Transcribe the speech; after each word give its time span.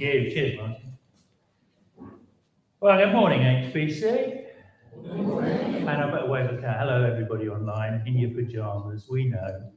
You. 0.00 0.30
Cheers, 0.30 0.58
Martin. 0.58 0.98
Well, 2.80 2.98
good 2.98 3.12
morning, 3.12 3.40
HBC. 3.40 4.44
Good 5.02 5.16
morning. 5.16 5.88
And 5.88 5.88
I 5.88 6.10
better 6.10 6.26
wave 6.26 6.50
a 6.50 6.60
cat. 6.60 6.80
Hello, 6.80 7.02
everybody 7.02 7.48
online 7.48 8.02
in 8.06 8.18
your 8.18 8.30
pajamas. 8.30 9.06
We 9.08 9.26
know. 9.26 9.70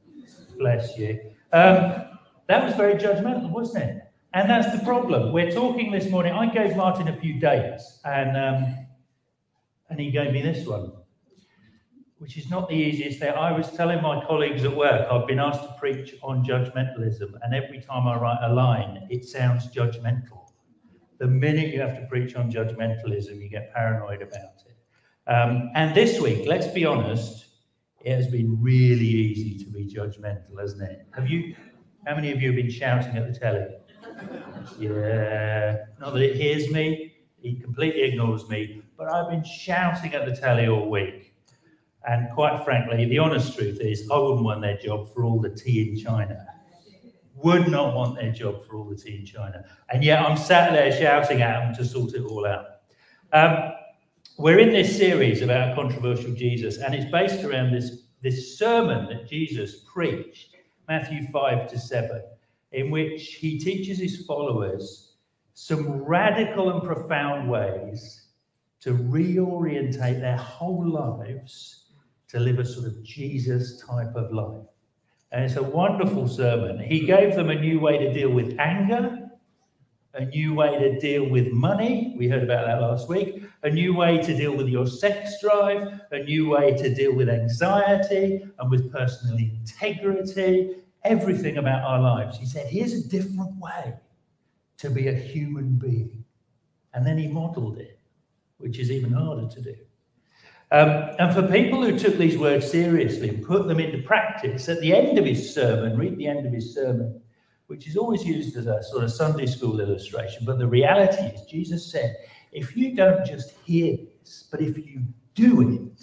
Bless 0.58 0.98
you. 0.98 1.20
Um, 1.54 2.04
that 2.48 2.64
was 2.64 2.74
very 2.74 2.94
judgmental, 2.94 3.50
wasn't 3.50 3.84
it? 3.84 4.02
And 4.34 4.50
that's 4.50 4.76
the 4.76 4.84
problem. 4.84 5.32
We're 5.32 5.50
talking 5.50 5.90
this 5.90 6.10
morning. 6.10 6.34
I 6.34 6.52
gave 6.52 6.76
Martin 6.76 7.08
a 7.08 7.16
few 7.16 7.40
dates, 7.40 8.00
and 8.04 8.36
um, 8.36 8.86
and 9.88 9.98
he 9.98 10.10
gave 10.10 10.32
me 10.32 10.42
this 10.42 10.66
one, 10.66 10.92
which 12.20 12.36
is 12.36 12.50
not 12.50 12.68
the 12.68 12.74
easiest 12.74 13.18
thing. 13.18 13.32
I 13.32 13.50
was 13.50 13.70
telling 13.70 14.02
my 14.02 14.22
colleagues 14.26 14.62
at 14.64 14.76
work 14.76 15.10
I've 15.10 15.26
been 15.26 15.38
asked 15.38 15.62
to 15.62 15.74
preach 15.78 16.14
on 16.22 16.44
judgmentalism, 16.44 17.32
and 17.42 17.54
every 17.54 17.80
time 17.80 18.06
I 18.06 18.20
write 18.20 18.38
a 18.42 18.52
line, 18.52 19.06
it 19.08 19.24
sounds 19.24 19.68
judgmental. 19.68 20.50
The 21.18 21.26
minute 21.26 21.72
you 21.72 21.80
have 21.80 21.98
to 21.98 22.06
preach 22.06 22.36
on 22.36 22.52
judgmentalism, 22.52 23.40
you 23.40 23.48
get 23.48 23.72
paranoid 23.72 24.20
about 24.20 24.62
it. 24.66 24.76
Um, 25.32 25.70
and 25.74 25.94
this 25.94 26.20
week, 26.20 26.46
let's 26.46 26.66
be 26.66 26.84
honest, 26.84 27.46
it 28.04 28.14
has 28.14 28.28
been 28.28 28.60
really 28.60 29.06
easy 29.06 29.64
to 29.64 29.70
be 29.70 29.86
judgmental, 29.86 30.60
hasn't 30.60 30.82
it? 30.82 31.06
Have 31.12 31.30
you? 31.30 31.56
How 32.06 32.14
many 32.16 32.32
of 32.32 32.42
you 32.42 32.48
have 32.48 32.56
been 32.56 32.70
shouting 32.70 33.16
at 33.16 33.32
the 33.32 33.38
telly? 33.38 33.66
Yeah, 34.78 35.84
not 35.98 36.12
that 36.12 36.22
it 36.22 36.36
hears 36.36 36.70
me, 36.70 37.14
he 37.40 37.54
completely 37.54 38.02
ignores 38.02 38.46
me, 38.50 38.82
but 38.98 39.10
I've 39.10 39.30
been 39.30 39.44
shouting 39.44 40.12
at 40.12 40.26
the 40.26 40.36
telly 40.36 40.68
all 40.68 40.90
week. 40.90 41.29
And 42.10 42.28
quite 42.34 42.64
frankly, 42.64 43.04
the 43.04 43.18
honest 43.18 43.56
truth 43.56 43.80
is, 43.80 44.10
I 44.10 44.18
wouldn't 44.18 44.42
want 44.42 44.62
their 44.62 44.76
job 44.76 45.14
for 45.14 45.22
all 45.24 45.38
the 45.38 45.48
tea 45.48 45.90
in 45.90 45.96
China. 45.96 46.44
Would 47.36 47.68
not 47.68 47.94
want 47.94 48.16
their 48.16 48.32
job 48.32 48.66
for 48.66 48.74
all 48.74 48.84
the 48.84 48.96
tea 48.96 49.18
in 49.20 49.24
China. 49.24 49.64
And 49.90 50.02
yet 50.02 50.20
I'm 50.20 50.36
sat 50.36 50.72
there 50.72 50.90
shouting 50.90 51.40
at 51.40 51.60
them 51.60 51.74
to 51.76 51.84
sort 51.84 52.14
it 52.14 52.24
all 52.24 52.44
out. 52.44 52.66
Um, 53.32 53.74
we're 54.38 54.58
in 54.58 54.70
this 54.70 54.96
series 54.96 55.40
about 55.40 55.76
controversial 55.76 56.32
Jesus, 56.32 56.78
and 56.78 56.96
it's 56.96 57.08
based 57.12 57.44
around 57.44 57.70
this, 57.70 58.02
this 58.22 58.58
sermon 58.58 59.06
that 59.06 59.28
Jesus 59.28 59.84
preached, 59.92 60.56
Matthew 60.88 61.28
5 61.28 61.70
to 61.70 61.78
7 61.78 62.22
in 62.72 62.90
which 62.90 63.34
he 63.34 63.58
teaches 63.58 63.98
his 63.98 64.24
followers 64.26 65.14
some 65.54 66.02
radical 66.02 66.70
and 66.70 66.82
profound 66.82 67.48
ways 67.48 68.28
to 68.80 68.94
reorientate 68.94 70.20
their 70.20 70.36
whole 70.36 70.88
lives 70.88 71.79
to 72.30 72.40
live 72.40 72.58
a 72.58 72.64
sort 72.64 72.86
of 72.86 73.02
Jesus 73.02 73.80
type 73.80 74.14
of 74.14 74.32
life. 74.32 74.66
And 75.32 75.44
it's 75.44 75.56
a 75.56 75.62
wonderful 75.62 76.28
sermon. 76.28 76.78
He 76.78 77.00
gave 77.06 77.34
them 77.34 77.50
a 77.50 77.54
new 77.54 77.80
way 77.80 77.98
to 77.98 78.12
deal 78.12 78.30
with 78.30 78.58
anger, 78.58 79.30
a 80.14 80.24
new 80.24 80.54
way 80.54 80.76
to 80.76 80.98
deal 80.98 81.28
with 81.28 81.52
money. 81.52 82.14
We 82.18 82.28
heard 82.28 82.42
about 82.42 82.66
that 82.66 82.80
last 82.80 83.08
week. 83.08 83.44
A 83.62 83.70
new 83.70 83.94
way 83.94 84.18
to 84.18 84.36
deal 84.36 84.56
with 84.56 84.68
your 84.68 84.86
sex 84.86 85.40
drive, 85.40 86.00
a 86.10 86.22
new 86.24 86.50
way 86.50 86.74
to 86.76 86.94
deal 86.94 87.14
with 87.14 87.28
anxiety 87.28 88.44
and 88.58 88.70
with 88.70 88.92
personal 88.92 89.36
integrity, 89.36 90.76
everything 91.04 91.58
about 91.58 91.84
our 91.84 92.00
lives. 92.00 92.38
He 92.38 92.46
said, 92.46 92.66
here's 92.66 92.92
a 92.94 93.08
different 93.08 93.56
way 93.58 93.94
to 94.78 94.90
be 94.90 95.08
a 95.08 95.14
human 95.14 95.76
being. 95.76 96.24
And 96.94 97.06
then 97.06 97.18
he 97.18 97.28
modeled 97.28 97.78
it, 97.78 97.98
which 98.58 98.78
is 98.78 98.90
even 98.90 99.12
harder 99.12 99.46
to 99.46 99.60
do. 99.60 99.76
Um, 100.72 101.10
and 101.18 101.34
for 101.34 101.42
people 101.42 101.82
who 101.82 101.98
took 101.98 102.16
these 102.16 102.38
words 102.38 102.70
seriously 102.70 103.28
and 103.28 103.44
put 103.44 103.66
them 103.66 103.80
into 103.80 104.02
practice, 104.02 104.68
at 104.68 104.80
the 104.80 104.94
end 104.94 105.18
of 105.18 105.24
his 105.24 105.52
sermon, 105.52 105.98
read 105.98 106.16
the 106.16 106.28
end 106.28 106.46
of 106.46 106.52
his 106.52 106.72
sermon, 106.72 107.20
which 107.66 107.88
is 107.88 107.96
always 107.96 108.24
used 108.24 108.56
as 108.56 108.66
a 108.66 108.82
sort 108.84 109.02
of 109.02 109.10
Sunday 109.10 109.46
school 109.46 109.80
illustration. 109.80 110.44
But 110.44 110.58
the 110.58 110.66
reality 110.68 111.22
is, 111.22 111.42
Jesus 111.46 111.90
said, 111.90 112.16
if 112.52 112.76
you 112.76 112.94
don't 112.94 113.26
just 113.26 113.50
hear 113.64 113.96
this, 114.20 114.46
but 114.50 114.60
if 114.60 114.78
you 114.78 115.02
do 115.34 115.72
it 115.72 116.02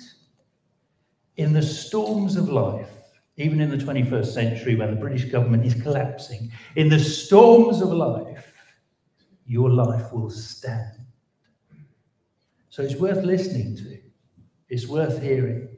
in 1.37 1.53
the 1.53 1.61
storms 1.61 2.35
of 2.35 2.49
life, 2.49 2.91
even 3.37 3.61
in 3.61 3.69
the 3.69 3.77
21st 3.77 4.25
century 4.25 4.75
when 4.75 4.89
the 4.89 4.99
British 4.99 5.25
government 5.25 5.65
is 5.65 5.81
collapsing, 5.81 6.51
in 6.75 6.89
the 6.89 6.99
storms 6.99 7.81
of 7.81 7.89
life, 7.89 8.53
your 9.45 9.69
life 9.69 10.11
will 10.11 10.29
stand. 10.29 11.05
So 12.69 12.83
it's 12.83 12.95
worth 12.95 13.23
listening 13.23 13.77
to. 13.77 14.06
It's 14.69 14.87
worth 14.87 15.21
hearing. 15.21 15.69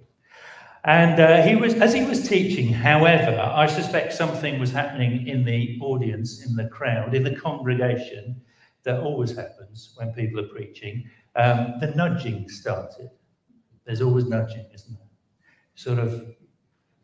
And 0.85 1.19
uh, 1.19 1.41
he 1.43 1.55
was, 1.55 1.73
as 1.75 1.93
he 1.93 2.05
was 2.05 2.27
teaching, 2.27 2.71
however, 2.71 3.39
I 3.39 3.67
suspect 3.67 4.13
something 4.13 4.59
was 4.59 4.71
happening 4.71 5.27
in 5.27 5.43
the 5.43 5.77
audience, 5.81 6.45
in 6.45 6.55
the 6.55 6.69
crowd, 6.69 7.13
in 7.13 7.23
the 7.23 7.35
congregation, 7.35 8.41
that 8.83 9.01
always 9.01 9.35
happens 9.35 9.93
when 9.97 10.13
people 10.13 10.39
are 10.39 10.47
preaching. 10.47 11.03
Um, 11.35 11.73
the 11.79 11.87
nudging 11.95 12.47
started. 12.47 13.09
There's 13.85 14.01
always 14.01 14.25
nudging, 14.25 14.65
isn't 14.73 14.97
there? 14.97 15.07
Sort 15.75 15.99
of 15.99 16.35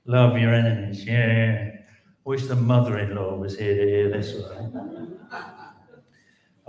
Love 0.07 0.37
your 0.37 0.53
enemies. 0.53 1.03
Yeah. 1.03 1.71
Wish 2.25 2.45
the 2.45 2.55
mother 2.55 2.99
in 2.99 3.15
law 3.15 3.35
was 3.35 3.57
here 3.57 3.75
to 3.75 3.89
hear 3.89 4.09
this 4.11 4.35
one. 4.35 5.19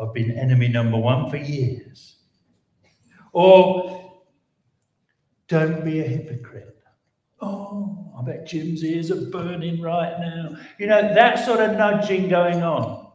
I've 0.01 0.15
been 0.15 0.31
enemy 0.33 0.69
number 0.69 0.97
one 0.97 1.31
for 1.31 1.37
years. 1.37 2.17
Or 3.33 4.06
don't 5.49 5.85
be 5.85 6.01
a 6.01 6.05
hypocrite. 6.05 6.77
Oh, 7.41 8.13
I 8.19 8.23
bet 8.23 8.47
Jim's 8.47 8.83
ears 8.83 9.11
are 9.11 9.31
burning 9.31 9.81
right 9.81 10.19
now. 10.19 10.57
You 10.79 10.87
know, 10.87 11.15
that 11.15 11.45
sort 11.45 11.61
of 11.61 11.77
nudging 11.77 12.29
going 12.29 12.63
on. 12.63 13.13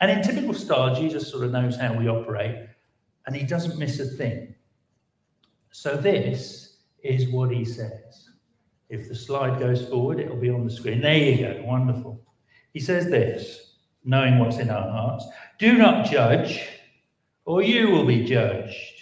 And 0.00 0.10
in 0.10 0.22
typical 0.22 0.54
style, 0.54 0.94
Jesus 0.94 1.30
sort 1.30 1.44
of 1.44 1.52
knows 1.52 1.76
how 1.76 1.94
we 1.94 2.08
operate 2.08 2.66
and 3.26 3.36
he 3.36 3.44
doesn't 3.44 3.78
miss 3.78 4.00
a 4.00 4.04
thing. 4.04 4.54
So, 5.70 5.96
this 5.96 6.78
is 7.02 7.28
what 7.28 7.50
he 7.50 7.64
says. 7.64 8.30
If 8.88 9.08
the 9.08 9.14
slide 9.14 9.58
goes 9.58 9.86
forward, 9.88 10.20
it'll 10.20 10.36
be 10.36 10.50
on 10.50 10.64
the 10.64 10.70
screen. 10.70 11.00
There 11.00 11.16
you 11.16 11.38
go. 11.38 11.62
Wonderful. 11.64 12.20
He 12.74 12.80
says 12.80 13.06
this, 13.06 13.76
knowing 14.04 14.38
what's 14.38 14.58
in 14.58 14.70
our 14.70 14.90
hearts 14.90 15.24
do 15.58 15.74
not 15.74 16.10
judge, 16.10 16.60
or 17.44 17.62
you 17.62 17.90
will 17.90 18.04
be 18.04 18.24
judged. 18.24 19.01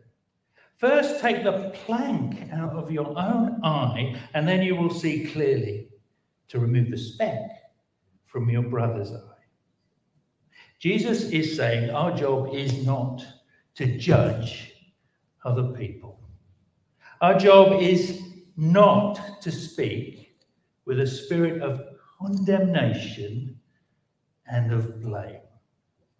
First, 0.81 1.21
take 1.21 1.43
the 1.43 1.69
plank 1.85 2.51
out 2.51 2.73
of 2.73 2.89
your 2.89 3.09
own 3.09 3.59
eye, 3.63 4.19
and 4.33 4.47
then 4.47 4.63
you 4.63 4.75
will 4.75 4.89
see 4.89 5.27
clearly 5.27 5.89
to 6.47 6.57
remove 6.57 6.89
the 6.89 6.97
speck 6.97 7.51
from 8.25 8.49
your 8.49 8.63
brother's 8.63 9.11
eye. 9.11 9.45
Jesus 10.79 11.25
is 11.25 11.55
saying 11.55 11.91
our 11.91 12.17
job 12.17 12.55
is 12.55 12.83
not 12.83 13.23
to 13.75 13.95
judge 13.99 14.73
other 15.45 15.65
people. 15.65 16.19
Our 17.21 17.37
job 17.37 17.79
is 17.79 18.19
not 18.57 19.39
to 19.43 19.51
speak 19.51 20.35
with 20.85 20.99
a 20.99 21.05
spirit 21.05 21.61
of 21.61 21.79
condemnation 22.19 23.55
and 24.47 24.73
of 24.73 24.99
blame. 24.99 25.41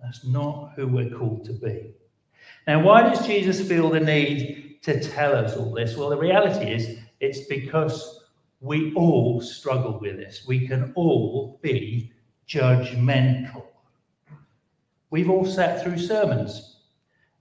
That's 0.04 0.24
not 0.24 0.74
who 0.76 0.88
we're 0.88 1.10
called 1.10 1.46
to 1.46 1.54
be. 1.54 1.96
Now, 2.68 2.84
why 2.84 3.04
does 3.04 3.26
Jesus 3.26 3.68
feel 3.68 3.90
the 3.90 4.00
need 4.00 4.80
to 4.84 5.00
tell 5.00 5.36
us 5.36 5.56
all 5.58 5.74
this? 5.74 5.96
Well, 5.96 6.10
the 6.10 6.18
reality 6.18 6.72
is 6.72 7.00
it's 7.20 7.46
because 7.46 8.26
we 8.60 8.94
all 8.94 9.42
struggle 9.42 10.00
with 10.00 10.18
this. 10.18 10.46
We 10.48 10.68
can 10.68 10.92
all 10.96 11.60
be 11.62 12.12
judgmental. 12.48 13.66
We've 15.10 15.30
all 15.30 15.46
sat 15.46 15.84
through 15.84 15.98
sermons 15.98 16.78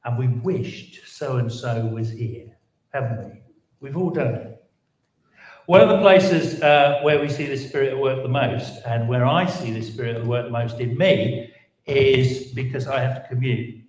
and 0.05 0.19
we 0.19 0.29
wished 0.29 1.07
so 1.07 1.37
and 1.37 1.53
so 1.53 1.87
was 1.87 2.11
here, 2.11 2.57
haven't 2.93 3.31
we? 3.31 3.43
We've 3.81 3.97
all 3.97 4.11
done 4.11 4.35
it. 4.35 4.65
One 5.67 5.81
of 5.81 5.89
the 5.89 5.99
places 5.99 6.61
uh, 6.63 7.01
where 7.03 7.21
we 7.21 7.29
see 7.29 7.47
the 7.47 7.57
Spirit 7.57 7.93
at 7.93 7.99
work 7.99 8.23
the 8.23 8.29
most, 8.29 8.83
and 8.87 9.09
where 9.09 9.25
I 9.25 9.47
see 9.47 9.73
the 9.73 9.83
Spirit 9.83 10.17
at 10.17 10.27
work 10.27 10.47
the 10.47 10.51
most 10.51 10.81
in 10.81 10.99
me, 10.99 11.53
is 11.87 12.51
because 12.53 12.89
I 12.89 13.01
have 13.01 13.23
to 13.23 13.29
commute 13.29 13.80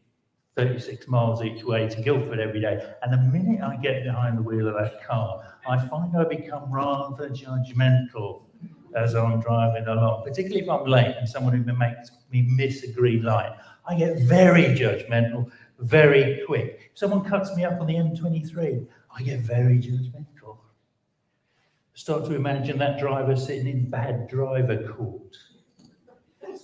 36 0.62 1.08
miles 1.08 1.42
each 1.42 1.64
way 1.64 1.88
to 1.88 2.02
Guildford 2.04 2.40
every 2.40 2.62
day. 2.62 2.78
And 3.02 3.12
the 3.12 3.18
minute 3.18 3.62
I 3.62 3.78
get 3.78 4.04
behind 4.04 4.38
the 4.38 4.44
wheel 4.44 4.68
of 4.68 4.76
that 4.76 5.04
car, 5.04 5.42
I 5.68 5.78
find 5.88 6.16
I 6.16 6.24
become 6.24 6.72
rather 6.72 7.30
judgmental 7.30 8.44
as 8.96 9.16
I'm 9.16 9.40
driving 9.40 9.88
along, 9.88 10.24
particularly 10.24 10.62
if 10.62 10.70
I'm 10.70 10.86
late 10.86 11.16
and 11.18 11.28
someone 11.28 11.54
who 11.54 11.74
makes 11.74 12.12
me 12.32 12.44
miss 12.44 12.84
a 12.84 12.92
green 12.92 13.24
light. 13.24 13.54
I 13.88 13.96
get 13.98 14.20
very 14.20 14.66
judgmental, 14.66 15.50
very 15.80 16.44
quick. 16.46 16.92
If 16.92 17.00
someone 17.00 17.24
cuts 17.24 17.56
me 17.56 17.66
up 17.66 17.82
on 17.82 17.88
the 17.88 17.96
M23, 17.96 18.86
I 19.18 19.24
get 19.24 19.40
very 19.40 19.80
judgmental. 19.80 20.58
Start 21.96 22.26
to 22.26 22.36
imagine 22.36 22.78
that 22.78 23.00
driver 23.00 23.36
sitting 23.36 23.68
in 23.68 23.90
bad 23.90 24.28
driver 24.28 24.94
court 24.94 25.36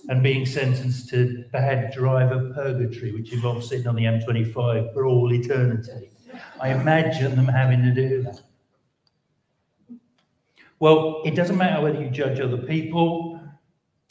and 0.08 0.22
being 0.22 0.46
sentenced 0.46 1.08
to 1.10 1.44
bad 1.52 1.92
driver 1.92 2.50
purgatory, 2.54 3.12
which 3.12 3.32
involves 3.32 3.68
sitting 3.68 3.86
on 3.86 3.94
the 3.94 4.04
M25 4.04 4.92
for 4.92 5.06
all 5.06 5.32
eternity. 5.32 6.10
I 6.60 6.70
imagine 6.70 7.36
them 7.36 7.46
having 7.46 7.82
to 7.82 7.92
do 7.92 8.22
that. 8.22 8.40
Well, 10.80 11.22
it 11.24 11.34
doesn't 11.34 11.56
matter 11.56 11.82
whether 11.82 12.00
you 12.00 12.08
judge 12.08 12.40
other 12.40 12.58
people 12.58 13.40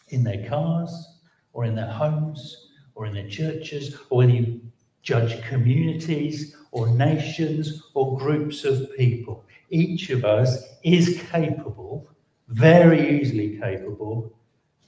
in 0.09 0.23
their 0.23 0.47
cars 0.47 1.19
or 1.53 1.65
in 1.65 1.75
their 1.75 1.91
homes 1.91 2.69
or 2.93 3.05
in 3.05 3.13
their 3.13 3.27
churches, 3.27 3.95
or 4.09 4.19
whether 4.19 4.31
you 4.31 4.61
judge 5.01 5.41
communities 5.43 6.55
or 6.71 6.89
nations 6.89 7.81
or 7.93 8.17
groups 8.17 8.65
of 8.65 8.93
people. 8.95 9.45
Each 9.69 10.09
of 10.09 10.25
us 10.25 10.63
is 10.83 11.21
capable, 11.29 12.09
very 12.49 13.21
easily 13.21 13.57
capable, 13.59 14.36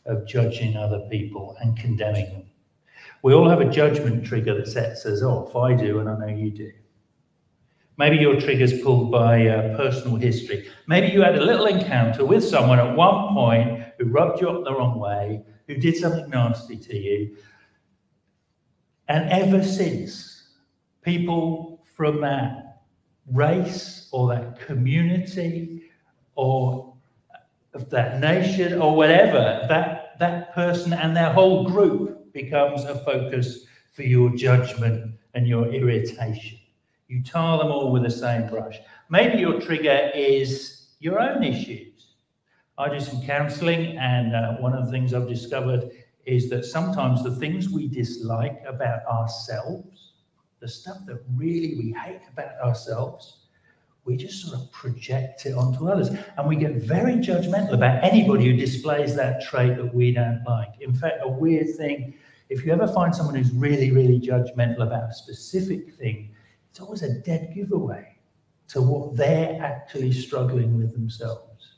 of 0.09 0.27
judging 0.27 0.75
other 0.75 0.99
people 1.09 1.55
and 1.61 1.77
condemning 1.77 2.25
them. 2.31 2.43
We 3.23 3.33
all 3.33 3.47
have 3.47 3.61
a 3.61 3.69
judgment 3.69 4.25
trigger 4.25 4.55
that 4.55 4.67
sets 4.67 5.05
us 5.05 5.21
off. 5.21 5.55
I 5.55 5.73
do, 5.73 5.99
and 5.99 6.09
I 6.09 6.17
know 6.17 6.27
you 6.27 6.51
do. 6.51 6.71
Maybe 7.97 8.17
your 8.17 8.39
trigger's 8.39 8.81
pulled 8.81 9.11
by 9.11 9.47
uh, 9.47 9.75
personal 9.75 10.15
history. 10.15 10.69
Maybe 10.87 11.07
you 11.07 11.21
had 11.21 11.35
a 11.35 11.43
little 11.43 11.65
encounter 11.65 12.25
with 12.25 12.43
someone 12.43 12.79
at 12.79 12.95
one 12.95 13.33
point 13.33 13.83
who 13.97 14.05
rubbed 14.05 14.41
you 14.41 14.49
up 14.49 14.63
the 14.63 14.73
wrong 14.73 14.99
way, 14.99 15.43
who 15.67 15.75
did 15.75 15.97
something 15.97 16.29
nasty 16.29 16.77
to 16.77 16.97
you. 16.97 17.35
And 19.09 19.29
ever 19.29 19.63
since, 19.63 20.47
people 21.01 21.83
from 21.95 22.21
that 22.21 22.83
race 23.33 24.07
or 24.11 24.29
that 24.29 24.59
community 24.59 25.83
or 26.35 26.93
of 27.73 27.89
that 27.89 28.19
nation 28.19 28.81
or 28.81 28.95
whatever, 28.95 29.65
that, 29.67 29.98
that 30.19 30.53
person 30.53 30.93
and 30.93 31.15
their 31.15 31.33
whole 31.33 31.65
group 31.65 32.31
becomes 32.33 32.83
a 32.83 32.95
focus 33.03 33.65
for 33.91 34.03
your 34.03 34.29
judgment 34.35 35.15
and 35.33 35.47
your 35.47 35.67
irritation. 35.73 36.59
You 37.07 37.23
tar 37.23 37.57
them 37.57 37.71
all 37.71 37.91
with 37.91 38.03
the 38.03 38.11
same 38.11 38.47
brush. 38.47 38.77
Maybe 39.09 39.39
your 39.39 39.59
trigger 39.59 40.11
is 40.13 40.89
your 40.99 41.19
own 41.19 41.43
issues. 41.43 42.15
I 42.77 42.89
do 42.89 42.99
some 42.99 43.21
counseling, 43.23 43.97
and 43.97 44.35
uh, 44.35 44.53
one 44.57 44.73
of 44.73 44.85
the 44.85 44.91
things 44.91 45.13
I've 45.13 45.27
discovered 45.27 45.89
is 46.25 46.49
that 46.49 46.63
sometimes 46.63 47.23
the 47.23 47.35
things 47.35 47.69
we 47.69 47.87
dislike 47.87 48.61
about 48.67 49.03
ourselves, 49.05 50.13
the 50.59 50.67
stuff 50.67 50.99
that 51.07 51.23
really 51.35 51.75
we 51.75 51.91
hate 51.91 52.21
about 52.31 52.59
ourselves, 52.61 53.38
we 54.05 54.17
just 54.17 54.41
sort 54.43 54.59
of 54.59 54.71
project 54.71 55.45
it 55.45 55.53
onto 55.53 55.87
others. 55.89 56.09
And 56.37 56.47
we 56.47 56.55
get 56.55 56.75
very 56.75 57.15
judgmental 57.15 57.73
about 57.73 58.03
anybody 58.03 58.45
who 58.45 58.57
displays 58.57 59.15
that 59.15 59.41
trait 59.43 59.77
that 59.77 59.93
we 59.93 60.11
don't 60.11 60.43
like. 60.47 60.69
In 60.79 60.93
fact, 60.93 61.17
a 61.21 61.27
weird 61.27 61.75
thing, 61.75 62.15
if 62.49 62.65
you 62.65 62.71
ever 62.71 62.87
find 62.87 63.15
someone 63.15 63.35
who's 63.35 63.51
really, 63.51 63.91
really 63.91 64.19
judgmental 64.19 64.81
about 64.81 65.09
a 65.09 65.13
specific 65.13 65.93
thing, 65.93 66.33
it's 66.71 66.79
always 66.79 67.03
a 67.03 67.19
dead 67.19 67.51
giveaway 67.53 68.15
to 68.69 68.81
what 68.81 69.15
they're 69.15 69.61
actually 69.61 70.11
struggling 70.11 70.77
with 70.77 70.93
themselves. 70.93 71.75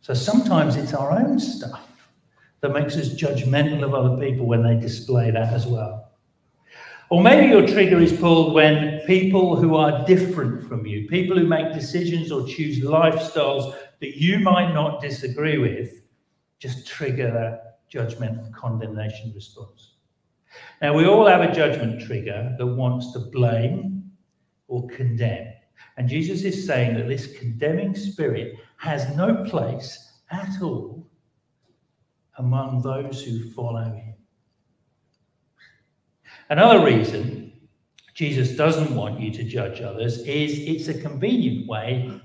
So 0.00 0.12
sometimes 0.14 0.76
it's 0.76 0.92
our 0.92 1.12
own 1.12 1.38
stuff 1.38 2.10
that 2.60 2.72
makes 2.72 2.96
us 2.96 3.08
judgmental 3.08 3.82
of 3.82 3.94
other 3.94 4.16
people 4.16 4.46
when 4.46 4.62
they 4.62 4.76
display 4.76 5.30
that 5.30 5.52
as 5.52 5.66
well. 5.66 6.03
Or 7.10 7.22
maybe 7.22 7.48
your 7.48 7.66
trigger 7.66 8.00
is 8.00 8.12
pulled 8.12 8.54
when 8.54 9.00
people 9.06 9.56
who 9.56 9.76
are 9.76 10.04
different 10.06 10.66
from 10.68 10.86
you, 10.86 11.06
people 11.08 11.38
who 11.38 11.46
make 11.46 11.72
decisions 11.72 12.32
or 12.32 12.46
choose 12.46 12.80
lifestyles 12.80 13.76
that 14.00 14.16
you 14.16 14.38
might 14.40 14.72
not 14.72 15.00
disagree 15.00 15.58
with, 15.58 16.02
just 16.58 16.86
trigger 16.86 17.30
that 17.30 17.88
judgment 17.88 18.54
condemnation 18.54 19.32
response. 19.34 19.92
Now, 20.80 20.94
we 20.94 21.04
all 21.06 21.26
have 21.26 21.42
a 21.42 21.54
judgment 21.54 22.00
trigger 22.00 22.54
that 22.58 22.66
wants 22.66 23.12
to 23.12 23.18
blame 23.18 24.10
or 24.68 24.86
condemn. 24.88 25.52
And 25.96 26.08
Jesus 26.08 26.42
is 26.42 26.66
saying 26.66 26.94
that 26.94 27.06
this 27.06 27.36
condemning 27.38 27.94
spirit 27.94 28.56
has 28.78 29.14
no 29.16 29.44
place 29.44 30.12
at 30.30 30.60
all 30.62 31.06
among 32.38 32.82
those 32.82 33.22
who 33.22 33.50
follow 33.50 33.84
him. 33.84 34.14
Another 36.50 36.84
reason 36.84 37.52
Jesus 38.14 38.56
doesn't 38.56 38.94
want 38.94 39.20
you 39.20 39.30
to 39.32 39.42
judge 39.42 39.80
others 39.80 40.18
is 40.20 40.58
it's 40.60 40.88
a 40.88 41.00
convenient 41.00 41.66
way 41.66 42.20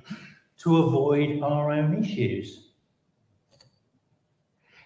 to 0.60 0.78
avoid 0.78 1.42
our 1.42 1.72
own 1.72 2.04
issues. 2.04 2.68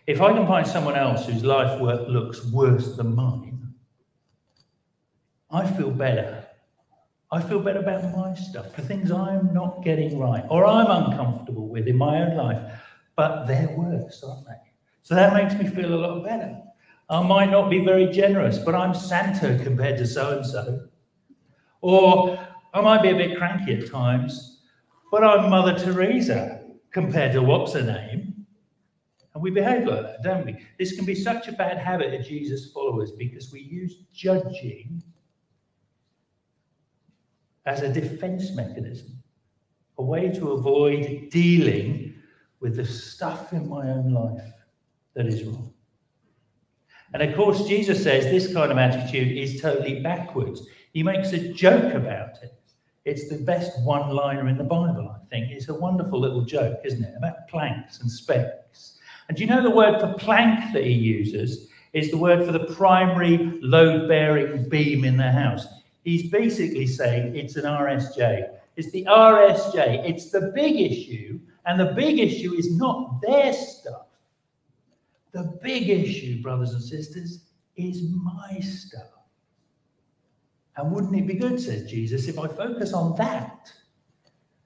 If 0.05 0.21
I 0.21 0.33
can 0.33 0.45
find 0.45 0.67
someone 0.67 0.95
else 0.95 1.25
whose 1.25 1.43
life 1.43 1.79
work 1.79 2.07
looks 2.07 2.45
worse 2.51 2.95
than 2.95 3.15
mine, 3.15 3.73
I 5.49 5.65
feel 5.65 5.91
better. 5.91 6.45
I 7.31 7.41
feel 7.41 7.59
better 7.59 7.79
about 7.79 8.15
my 8.15 8.35
stuff, 8.35 8.75
the 8.75 8.81
things 8.83 9.11
I'm 9.11 9.53
not 9.53 9.83
getting 9.83 10.19
right 10.19 10.45
or 10.49 10.65
I'm 10.65 10.85
uncomfortable 10.85 11.67
with 11.67 11.87
in 11.87 11.97
my 11.97 12.21
own 12.21 12.37
life, 12.37 12.61
but 13.15 13.45
they're 13.45 13.73
worse, 13.75 14.23
aren't 14.23 14.45
they? 14.45 14.53
So 15.01 15.15
that 15.15 15.33
makes 15.33 15.55
me 15.55 15.67
feel 15.67 15.93
a 15.93 15.95
lot 15.95 16.23
better. 16.23 16.61
I 17.09 17.21
might 17.21 17.51
not 17.51 17.69
be 17.69 17.83
very 17.83 18.07
generous, 18.07 18.57
but 18.57 18.75
I'm 18.75 18.93
Santa 18.93 19.61
compared 19.63 19.97
to 19.97 20.07
so 20.07 20.37
and 20.37 20.45
so. 20.45 20.87
Or 21.81 22.39
I 22.73 22.81
might 22.81 23.01
be 23.01 23.09
a 23.09 23.15
bit 23.15 23.37
cranky 23.37 23.79
at 23.79 23.89
times, 23.89 24.61
but 25.11 25.23
I'm 25.23 25.49
Mother 25.49 25.77
Teresa 25.77 26.63
compared 26.91 27.33
to 27.33 27.41
what's 27.41 27.73
her 27.73 27.81
name. 27.81 28.45
And 29.33 29.43
we 29.43 29.51
behave 29.51 29.87
like 29.87 30.03
that, 30.03 30.23
don't 30.23 30.45
we? 30.45 30.57
This 30.77 30.95
can 30.95 31.05
be 31.05 31.15
such 31.15 31.47
a 31.47 31.53
bad 31.53 31.77
habit 31.77 32.13
of 32.13 32.25
Jesus' 32.25 32.71
followers 32.71 33.11
because 33.11 33.51
we 33.51 33.61
use 33.61 34.03
judging 34.13 35.03
as 37.65 37.81
a 37.81 37.91
defense 37.91 38.51
mechanism, 38.51 39.21
a 39.97 40.03
way 40.03 40.29
to 40.29 40.51
avoid 40.51 41.29
dealing 41.29 42.15
with 42.59 42.75
the 42.75 42.85
stuff 42.85 43.53
in 43.53 43.67
my 43.67 43.89
own 43.89 44.13
life 44.13 44.51
that 45.15 45.25
is 45.25 45.43
wrong. 45.43 45.72
And 47.13 47.21
of 47.21 47.35
course, 47.35 47.67
Jesus 47.67 48.03
says 48.03 48.25
this 48.25 48.53
kind 48.53 48.71
of 48.71 48.77
attitude 48.77 49.37
is 49.37 49.61
totally 49.61 50.01
backwards. 50.01 50.65
He 50.93 51.03
makes 51.03 51.31
a 51.33 51.53
joke 51.53 51.93
about 51.93 52.41
it. 52.41 52.53
It's 53.05 53.29
the 53.29 53.37
best 53.37 53.71
one 53.83 54.09
liner 54.09 54.47
in 54.47 54.57
the 54.57 54.63
Bible, 54.63 55.13
I 55.13 55.25
think. 55.29 55.51
It's 55.51 55.69
a 55.69 55.73
wonderful 55.73 56.19
little 56.19 56.43
joke, 56.43 56.79
isn't 56.85 57.03
it? 57.03 57.13
About 57.17 57.47
planks 57.49 57.99
and 57.99 58.09
specks 58.09 58.63
and 59.27 59.37
do 59.37 59.43
you 59.43 59.49
know 59.49 59.63
the 59.63 59.69
word 59.69 59.99
for 59.99 60.13
plank 60.13 60.73
that 60.73 60.83
he 60.83 60.91
uses 60.91 61.69
is 61.93 62.11
the 62.11 62.17
word 62.17 62.45
for 62.45 62.51
the 62.51 62.65
primary 62.75 63.37
load 63.61 64.07
bearing 64.07 64.67
beam 64.67 65.05
in 65.05 65.17
the 65.17 65.31
house? 65.31 65.65
He's 66.03 66.29
basically 66.29 66.87
saying 66.87 67.35
it's 67.35 67.55
an 67.55 67.63
RSJ. 67.63 68.49
It's 68.75 68.91
the 68.91 69.05
RSJ. 69.05 70.09
It's 70.09 70.31
the 70.31 70.51
big 70.53 70.75
issue. 70.75 71.39
And 71.65 71.79
the 71.79 71.93
big 71.93 72.19
issue 72.19 72.53
is 72.55 72.75
not 72.75 73.21
their 73.21 73.53
stuff. 73.53 74.07
The 75.33 75.59
big 75.63 75.89
issue, 75.89 76.41
brothers 76.41 76.73
and 76.73 76.81
sisters, 76.81 77.45
is 77.75 78.03
my 78.11 78.59
stuff. 78.59 79.09
And 80.77 80.91
wouldn't 80.91 81.15
it 81.15 81.27
be 81.27 81.33
good, 81.33 81.59
says 81.59 81.89
Jesus, 81.89 82.27
if 82.27 82.39
I 82.39 82.47
focus 82.47 82.93
on 82.93 83.15
that 83.17 83.71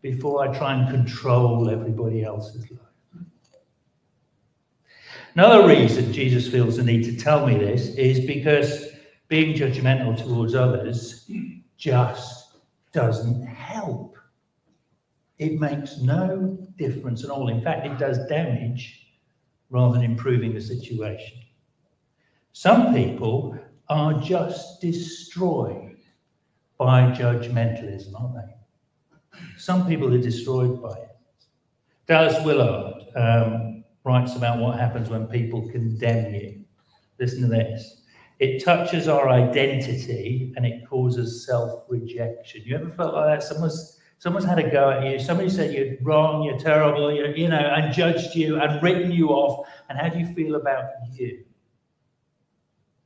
before 0.02 0.48
I 0.48 0.58
try 0.58 0.74
and 0.74 0.90
control 0.90 1.70
everybody 1.70 2.24
else's 2.24 2.70
life? 2.70 2.82
Another 5.36 5.68
reason 5.68 6.12
Jesus 6.12 6.48
feels 6.48 6.78
the 6.78 6.84
need 6.84 7.04
to 7.04 7.16
tell 7.16 7.46
me 7.46 7.58
this 7.58 7.90
is 7.96 8.26
because 8.26 8.88
being 9.28 9.56
judgmental 9.56 10.18
towards 10.18 10.56
others 10.56 11.30
just 11.78 12.58
doesn't 12.92 13.46
help. 13.46 14.18
It 15.38 15.60
makes 15.60 15.98
no 16.00 16.58
difference 16.78 17.24
at 17.24 17.30
all. 17.30 17.50
In 17.50 17.62
fact, 17.62 17.86
it 17.86 18.00
does 18.00 18.26
damage 18.28 19.07
rather 19.70 19.94
than 19.94 20.04
improving 20.04 20.54
the 20.54 20.62
situation. 20.62 21.40
Some 22.54 22.94
people 22.94 23.58
are 23.90 24.20
just 24.20 24.82
destroyed 24.82 25.98
by 26.78 27.12
judgmentalism, 27.12 28.20
aren't 28.20 28.36
they? 28.36 29.40
Some 29.58 29.88
people 29.88 30.14
are 30.14 30.22
destroyed 30.22 30.82
by 30.82 30.94
it. 30.94 31.18
Dallas 32.08 32.44
Willard 32.46 33.04
um, 33.16 33.84
writes 34.04 34.36
about 34.36 34.60
what 34.60 34.80
happens 34.80 35.10
when 35.10 35.28
people 35.28 35.70
condemn 35.70 36.34
you. 36.34 36.64
Listen 37.20 37.42
to 37.42 37.48
this. 37.48 38.02
It 38.40 38.64
touches 38.64 39.08
our 39.08 39.30
identity 39.30 40.54
and 40.56 40.66
it 40.66 40.88
causes 40.88 41.46
self-rejection. 41.46 42.62
You 42.66 42.76
ever 42.76 42.90
felt 42.90 43.16
like 43.16 43.40
that? 43.40 43.44
Someone's 43.44 43.97
someone's 44.20 44.46
had 44.46 44.60
a 44.60 44.70
go 44.70 44.90
at 44.90 45.04
you. 45.06 45.20
Somebody 45.20 45.50
said 45.50 45.74
you're 45.74 45.98
wrong, 46.02 46.44
you're 46.44 46.58
terrible, 46.60 47.12
you're, 47.12 47.36
you 47.36 47.48
know, 47.48 47.58
and 47.58 47.94
judged 47.94 48.36
you 48.36 48.60
and 48.60 48.82
written 48.82 49.12
you 49.12 49.30
off. 49.30 49.68
And 49.90 49.98
how 49.98 50.10
do 50.10 50.20
you 50.20 50.26
feel 50.34 50.56
about 50.56 50.86
you? 51.14 51.44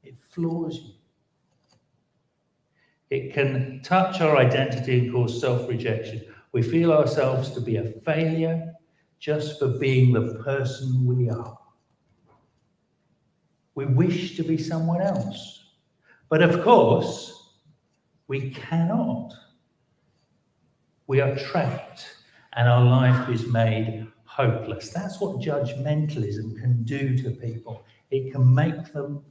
It 0.04 0.16
floors 0.30 0.80
you. 0.84 0.94
It 3.10 3.34
can 3.34 3.82
touch 3.84 4.22
our 4.22 4.38
identity 4.38 5.00
and 5.00 5.12
cause 5.12 5.40
self 5.40 5.68
rejection. 5.68 6.24
We 6.54 6.62
feel 6.62 6.94
ourselves 6.94 7.52
to 7.52 7.62
be 7.62 7.78
a 7.78 7.84
failure 7.84 8.74
just 9.20 9.60
for 9.60 9.68
being 9.68 10.14
the 10.14 10.42
person 10.44 11.06
we 11.06 11.30
are. 11.30 11.58
We 13.76 13.86
wish 13.86 14.36
to 14.38 14.44
be 14.44 14.58
someone 14.58 15.02
else. 15.02 15.66
But 16.30 16.42
of 16.42 16.64
course, 16.64 17.56
we 18.28 18.52
cannot. 18.52 19.34
We 21.12 21.20
are 21.20 21.36
trapped 21.36 22.08
and 22.54 22.70
our 22.70 22.86
life 22.86 23.28
is 23.28 23.46
made 23.46 24.08
hopeless. 24.24 24.92
That's 24.92 25.20
what 25.20 25.42
judgmentalism 25.42 26.58
can 26.58 26.84
do 26.84 27.18
to 27.18 27.32
people. 27.32 27.84
It 28.12 28.32
can 28.32 28.56
make 28.56 28.94
them 28.94 29.22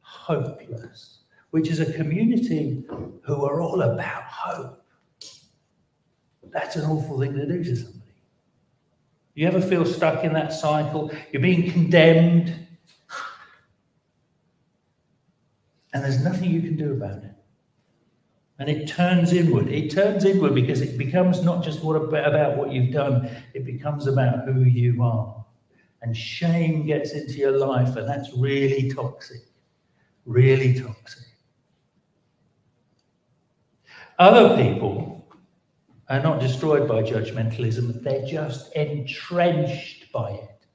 hopeless, 0.00 1.18
which 1.50 1.68
is 1.68 1.78
a 1.78 1.92
community 1.92 2.86
who 2.88 3.44
are 3.44 3.60
all 3.60 3.82
about 3.82 4.22
hope. 4.22 4.82
That's 6.54 6.76
an 6.76 6.90
awful 6.90 7.20
thing 7.20 7.34
to 7.34 7.46
do 7.46 7.62
to 7.62 7.76
somebody. 7.76 8.14
You 9.34 9.46
ever 9.46 9.60
feel 9.60 9.84
stuck 9.84 10.24
in 10.24 10.32
that 10.32 10.54
cycle? 10.54 11.12
You're 11.32 11.42
being 11.42 11.70
condemned, 11.70 12.66
and 15.92 16.02
there's 16.02 16.24
nothing 16.24 16.50
you 16.50 16.62
can 16.62 16.78
do 16.78 16.92
about 16.92 17.24
it. 17.24 17.35
And 18.58 18.68
it 18.70 18.88
turns 18.88 19.32
inward. 19.32 19.68
It 19.68 19.90
turns 19.90 20.24
inward 20.24 20.54
because 20.54 20.80
it 20.80 20.96
becomes 20.96 21.42
not 21.42 21.62
just 21.62 21.82
what 21.82 21.94
about 21.94 22.56
what 22.56 22.72
you've 22.72 22.92
done, 22.92 23.28
it 23.52 23.66
becomes 23.66 24.06
about 24.06 24.46
who 24.46 24.60
you 24.60 25.02
are. 25.02 25.44
And 26.02 26.16
shame 26.16 26.86
gets 26.86 27.12
into 27.12 27.34
your 27.34 27.58
life, 27.58 27.96
and 27.96 28.08
that's 28.08 28.32
really 28.36 28.90
toxic. 28.90 29.42
Really 30.24 30.80
toxic. 30.80 31.24
Other 34.18 34.56
people 34.56 35.28
are 36.08 36.22
not 36.22 36.40
destroyed 36.40 36.88
by 36.88 37.02
judgmentalism, 37.02 38.02
they're 38.02 38.24
just 38.24 38.72
entrenched 38.74 40.10
by 40.12 40.30
it. 40.30 40.66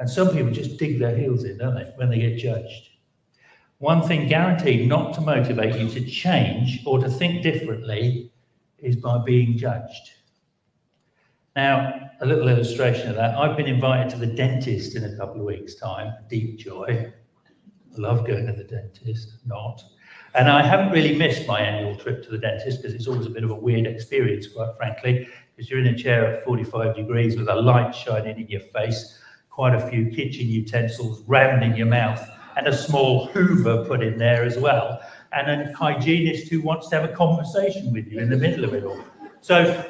And 0.00 0.08
some 0.08 0.30
people 0.30 0.50
just 0.50 0.78
dig 0.78 0.98
their 0.98 1.16
heels 1.16 1.44
in, 1.44 1.58
don't 1.58 1.74
they, 1.74 1.92
when 1.96 2.10
they 2.10 2.18
get 2.18 2.38
judged. 2.38 2.88
One 3.78 4.00
thing 4.02 4.26
guaranteed 4.26 4.88
not 4.88 5.12
to 5.14 5.20
motivate 5.20 5.78
you 5.78 5.88
to 5.90 6.04
change 6.04 6.80
or 6.86 6.98
to 6.98 7.10
think 7.10 7.42
differently 7.42 8.32
is 8.78 8.96
by 8.96 9.18
being 9.18 9.58
judged. 9.58 10.12
Now, 11.54 12.10
a 12.22 12.26
little 12.26 12.48
illustration 12.48 13.10
of 13.10 13.16
that. 13.16 13.36
I've 13.36 13.56
been 13.56 13.66
invited 13.66 14.08
to 14.10 14.16
the 14.16 14.26
dentist 14.26 14.96
in 14.96 15.04
a 15.04 15.16
couple 15.16 15.40
of 15.40 15.46
weeks' 15.46 15.74
time. 15.74 16.14
Deep 16.30 16.58
joy. 16.58 17.12
I 17.94 18.00
love 18.00 18.26
going 18.26 18.46
to 18.46 18.52
the 18.54 18.64
dentist, 18.64 19.34
not. 19.44 19.82
And 20.34 20.48
I 20.48 20.66
haven't 20.66 20.92
really 20.92 21.14
missed 21.14 21.46
my 21.46 21.60
annual 21.60 21.96
trip 21.96 22.22
to 22.24 22.30
the 22.30 22.38
dentist 22.38 22.80
because 22.80 22.94
it's 22.94 23.06
always 23.06 23.26
a 23.26 23.30
bit 23.30 23.44
of 23.44 23.50
a 23.50 23.54
weird 23.54 23.86
experience, 23.86 24.48
quite 24.48 24.74
frankly, 24.76 25.28
because 25.54 25.70
you're 25.70 25.80
in 25.80 25.88
a 25.88 25.96
chair 25.96 26.26
at 26.26 26.44
45 26.44 26.96
degrees 26.96 27.36
with 27.36 27.48
a 27.48 27.54
light 27.54 27.94
shining 27.94 28.40
in 28.40 28.48
your 28.48 28.60
face, 28.60 29.18
quite 29.50 29.74
a 29.74 29.90
few 29.90 30.10
kitchen 30.10 30.46
utensils 30.46 31.22
rammed 31.26 31.62
in 31.62 31.76
your 31.76 31.86
mouth 31.86 32.26
and 32.56 32.66
a 32.66 32.76
small 32.76 33.26
hoover 33.26 33.84
put 33.84 34.02
in 34.02 34.18
there 34.18 34.42
as 34.42 34.58
well, 34.58 35.00
and 35.32 35.50
a 35.50 35.72
hygienist 35.72 36.48
who 36.48 36.60
wants 36.62 36.88
to 36.88 37.00
have 37.00 37.08
a 37.08 37.14
conversation 37.14 37.92
with 37.92 38.06
you 38.08 38.18
in 38.18 38.30
the 38.30 38.36
middle 38.36 38.64
of 38.64 38.74
it 38.74 38.84
all. 38.84 39.00
So 39.40 39.84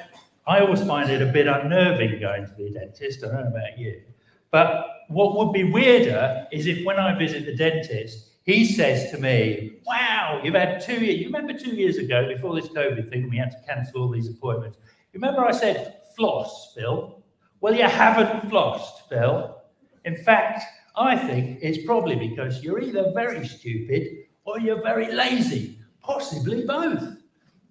I 0.47 0.61
always 0.61 0.83
find 0.83 1.11
it 1.11 1.23
a 1.23 1.27
bit 1.27 1.47
unnerving 1.47 2.21
going 2.21 2.47
to 2.47 2.53
the 2.57 2.71
dentist. 2.71 3.25
I 3.25 3.29
don't 3.29 3.45
know 3.45 3.57
about 3.57 3.79
you. 3.79 4.03
But 4.51 5.05
what 5.09 5.37
would 5.37 5.53
be 5.53 5.65
weirder 5.65 6.47
is 6.53 6.67
if 6.67 6.85
when 6.85 6.99
I 6.99 7.17
visit 7.17 7.47
the 7.47 7.55
dentist, 7.55 8.31
he 8.45 8.65
says 8.65 9.11
to 9.11 9.19
me, 9.19 9.79
Wow, 9.85 10.41
you've 10.43 10.55
had 10.55 10.81
two 10.81 11.05
years. 11.05 11.21
You 11.21 11.27
remember 11.27 11.53
two 11.53 11.75
years 11.75 11.99
ago, 11.99 12.29
before 12.29 12.55
this 12.55 12.69
COVID 12.69 13.09
thing, 13.11 13.29
we 13.29 13.37
had 13.37 13.51
to 13.51 13.59
cancel 13.67 14.03
all 14.03 14.09
these 14.09 14.29
appointments. 14.29 14.79
You 15.13 15.21
remember 15.21 15.45
I 15.45 15.53
said, 15.53 16.01
Floss, 16.17 16.73
Phil? 16.75 17.23
Well, 17.61 17.75
you 17.75 17.85
haven't 17.85 18.49
flossed, 18.49 19.09
Phil. 19.09 19.57
In 20.05 20.17
fact, 20.17 20.63
I 20.97 21.17
think 21.17 21.59
it's 21.61 21.85
probably 21.85 22.17
because 22.17 22.63
you're 22.63 22.81
either 22.81 23.13
very 23.15 23.47
stupid 23.47 24.25
or 24.45 24.59
you're 24.59 24.81
very 24.81 25.13
lazy, 25.13 25.79
possibly 26.01 26.65
both. 26.65 27.17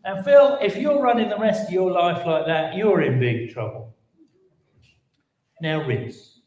And 0.03 0.23
Phil, 0.23 0.59
if 0.61 0.77
you're 0.77 1.01
running 1.01 1.29
the 1.29 1.39
rest 1.39 1.67
of 1.67 1.73
your 1.73 1.91
life 1.91 2.25
like 2.27 2.45
that, 2.45 2.75
you're 2.75 3.01
in 3.01 3.19
big 3.19 3.51
trouble. 3.51 3.95
Now, 5.61 5.85
rinse. 5.87 6.41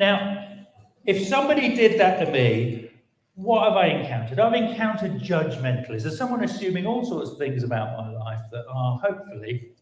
Now, 0.00 0.64
if 1.04 1.28
somebody 1.28 1.76
did 1.76 2.00
that 2.00 2.24
to 2.24 2.32
me, 2.32 2.90
what 3.36 3.68
have 3.68 3.76
I 3.76 3.86
encountered? 3.86 4.40
I've 4.40 4.54
encountered 4.54 5.20
judgmentalism. 5.20 6.10
Someone 6.10 6.42
assuming 6.42 6.86
all 6.86 7.04
sorts 7.04 7.30
of 7.30 7.38
things 7.38 7.62
about 7.62 7.96
my 7.96 8.10
life 8.10 8.40
that 8.50 8.64
are 8.68 8.98
hopefully 8.98 9.72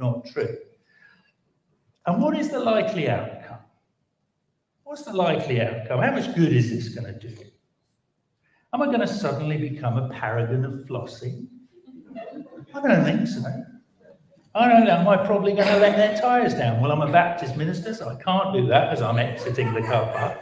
not 0.00 0.26
true. 0.26 0.56
And 2.06 2.20
what 2.22 2.36
is 2.36 2.48
the 2.48 2.58
likely 2.58 3.08
outcome? 3.08 3.35
What's 4.86 5.02
the 5.02 5.12
likely 5.12 5.60
outcome? 5.60 6.00
How 6.00 6.12
much 6.12 6.32
good 6.36 6.52
is 6.52 6.70
this 6.70 6.94
going 6.94 7.12
to 7.12 7.18
do? 7.18 7.34
Am 8.72 8.82
I 8.82 8.86
going 8.86 9.00
to 9.00 9.08
suddenly 9.08 9.56
become 9.56 9.96
a 9.98 10.08
paragon 10.10 10.64
of 10.64 10.74
flossing? 10.86 11.48
I 12.72 12.86
don't 12.86 13.04
think 13.04 13.26
so. 13.26 13.42
I 14.54 14.68
don't 14.68 14.84
know. 14.84 14.92
Am 14.92 15.08
I 15.08 15.16
probably 15.26 15.54
going 15.54 15.66
to 15.66 15.78
let 15.78 15.96
their 15.96 16.16
tyres 16.16 16.54
down? 16.54 16.80
Well, 16.80 16.92
I'm 16.92 17.02
a 17.02 17.10
Baptist 17.10 17.56
minister, 17.56 17.94
so 17.94 18.08
I 18.08 18.14
can't 18.22 18.54
do 18.54 18.68
that 18.68 18.92
as 18.92 19.02
I'm 19.02 19.18
exiting 19.18 19.74
the 19.74 19.82
car 19.82 20.06
park. 20.12 20.38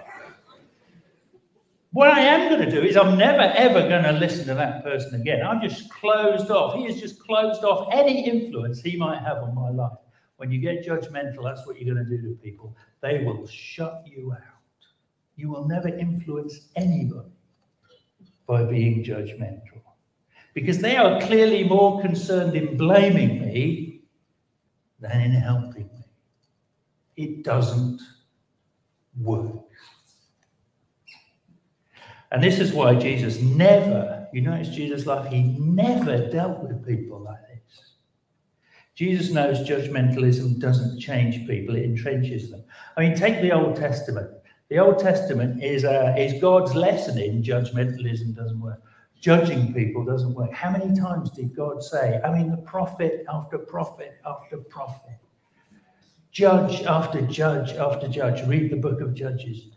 What 1.92 2.10
I 2.10 2.20
am 2.20 2.50
going 2.50 2.68
to 2.68 2.70
do 2.70 2.82
is 2.82 2.98
I'm 2.98 3.16
never 3.16 3.40
ever 3.40 3.88
going 3.88 4.04
to 4.04 4.12
listen 4.12 4.46
to 4.48 4.54
that 4.56 4.84
person 4.84 5.18
again. 5.18 5.40
I'm 5.42 5.62
just 5.62 5.88
closed 5.88 6.50
off. 6.50 6.74
He 6.76 6.84
has 6.84 7.00
just 7.00 7.18
closed 7.18 7.64
off 7.64 7.88
any 7.94 8.26
influence 8.26 8.82
he 8.82 8.98
might 8.98 9.22
have 9.22 9.38
on 9.38 9.54
my 9.54 9.70
life. 9.70 10.03
When 10.36 10.50
you 10.50 10.60
get 10.60 10.84
judgmental, 10.84 11.44
that's 11.44 11.66
what 11.66 11.80
you're 11.80 11.94
going 11.94 12.04
to 12.04 12.16
do 12.16 12.22
to 12.22 12.34
people. 12.36 12.76
They 13.00 13.22
will 13.24 13.46
shut 13.46 14.02
you 14.04 14.32
out. 14.32 14.40
You 15.36 15.50
will 15.50 15.66
never 15.66 15.88
influence 15.88 16.68
anybody 16.76 17.30
by 18.46 18.64
being 18.64 19.04
judgmental 19.04 19.82
because 20.54 20.78
they 20.78 20.96
are 20.96 21.20
clearly 21.20 21.64
more 21.64 22.00
concerned 22.00 22.54
in 22.54 22.76
blaming 22.76 23.40
me 23.40 24.02
than 25.00 25.20
in 25.20 25.32
helping 25.32 25.90
me. 25.92 26.04
It 27.16 27.42
doesn't 27.44 28.00
work. 29.20 29.64
And 32.30 32.42
this 32.42 32.58
is 32.58 32.72
why 32.72 32.94
Jesus 32.94 33.40
never, 33.40 34.28
you 34.32 34.40
notice 34.40 34.68
Jesus' 34.68 35.06
life, 35.06 35.30
he 35.30 35.42
never 35.58 36.28
dealt 36.28 36.60
with 36.60 36.86
people 36.86 37.20
like 37.20 37.38
Jesus 38.94 39.32
knows 39.32 39.68
judgmentalism 39.68 40.60
doesn't 40.60 41.00
change 41.00 41.46
people, 41.48 41.74
it 41.74 41.84
entrenches 41.84 42.50
them. 42.50 42.62
I 42.96 43.00
mean, 43.00 43.16
take 43.16 43.40
the 43.40 43.52
Old 43.52 43.76
Testament. 43.76 44.30
The 44.68 44.78
Old 44.78 44.98
Testament 44.98 45.62
is, 45.62 45.84
uh, 45.84 46.14
is 46.16 46.40
God's 46.40 46.74
lesson 46.74 47.18
in 47.18 47.42
judgmentalism 47.42 48.34
doesn't 48.34 48.60
work. 48.60 48.80
Judging 49.20 49.74
people 49.74 50.04
doesn't 50.04 50.34
work. 50.34 50.52
How 50.52 50.70
many 50.70 50.94
times 50.94 51.30
did 51.30 51.56
God 51.56 51.82
say? 51.82 52.20
I 52.24 52.32
mean, 52.32 52.50
the 52.50 52.58
prophet 52.58 53.24
after 53.28 53.58
prophet 53.58 54.20
after 54.24 54.58
prophet, 54.58 55.18
judge 56.30 56.82
after 56.82 57.22
judge 57.22 57.72
after 57.72 58.06
judge. 58.06 58.46
Read 58.46 58.70
the 58.70 58.76
book 58.76 59.00
of 59.00 59.14
Judges. 59.14 59.68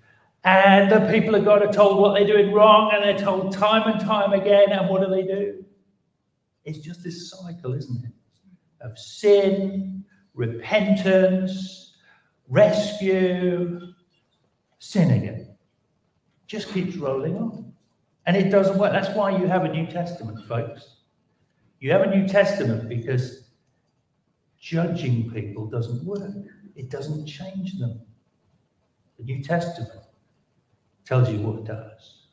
And 0.44 0.92
the 0.92 1.12
people 1.12 1.36
of 1.36 1.44
God 1.44 1.62
are 1.64 1.72
told 1.72 2.00
what 2.00 2.14
they're 2.14 2.28
doing 2.28 2.54
wrong, 2.54 2.92
and 2.94 3.04
they're 3.04 3.18
told 3.18 3.52
time 3.52 3.92
and 3.92 4.00
time 4.00 4.34
again. 4.34 4.72
And 4.72 4.90
what 4.90 5.02
do 5.02 5.10
they 5.10 5.24
do? 5.24 5.66
It's 6.66 6.80
just 6.80 7.04
this 7.04 7.30
cycle, 7.30 7.74
isn't 7.74 8.06
it? 8.06 8.12
Of 8.82 8.98
sin, 8.98 10.04
repentance, 10.34 11.96
rescue, 12.48 13.94
sin 14.80 15.12
again. 15.12 15.58
Just 16.48 16.70
keeps 16.70 16.96
rolling 16.96 17.38
on. 17.38 17.74
And 18.26 18.36
it 18.36 18.50
doesn't 18.50 18.78
work. 18.78 18.92
That's 18.92 19.16
why 19.16 19.38
you 19.38 19.48
have 19.48 19.64
a 19.66 19.72
New 19.72 19.88
Testament, 19.88 20.46
folks. 20.48 20.98
You 21.80 21.92
have 21.92 22.02
a 22.02 22.16
New 22.16 22.28
Testament 22.28 22.90
because 22.90 23.50
judging 24.60 25.32
people 25.32 25.68
doesn't 25.68 26.04
work, 26.04 26.34
it 26.76 26.90
doesn't 26.90 27.26
change 27.26 27.80
them. 27.80 28.02
The 29.18 29.24
New 29.24 29.44
Testament 29.44 30.04
tells 31.06 31.30
you 31.30 31.40
what 31.40 31.60
it 31.60 31.66
does. 31.66 32.27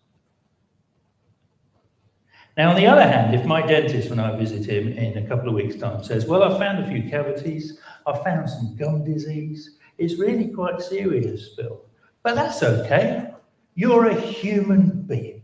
Now, 2.57 2.71
on 2.71 2.77
the 2.77 2.87
other 2.87 3.03
hand, 3.03 3.35
if 3.35 3.45
my 3.45 3.63
dentist, 3.63 4.11
when 4.11 4.21
I 4.21 4.37
visit 4.37 4.65
him 4.65 4.89
in 4.89 5.19
a 5.19 5.27
couple 5.27 5.49
of 5.49 5.55
weeks' 5.55 5.77
time, 5.77 6.05
says, 6.05 6.27
Well, 6.27 6.45
I 6.45 6.57
found 6.59 6.85
a 6.85 6.89
few 6.89 7.09
cavities, 7.11 7.79
I 8.07 8.17
found 8.19 8.49
some 8.49 8.77
gum 8.77 9.05
disease, 9.05 9.79
it's 9.99 10.19
really 10.19 10.49
quite 10.49 10.81
serious, 10.81 11.51
Phil. 11.57 11.81
But 12.23 12.37
that's 12.37 12.63
okay. 12.63 13.33
You're 13.75 14.07
a 14.07 14.21
human 14.21 15.03
being. 15.03 15.43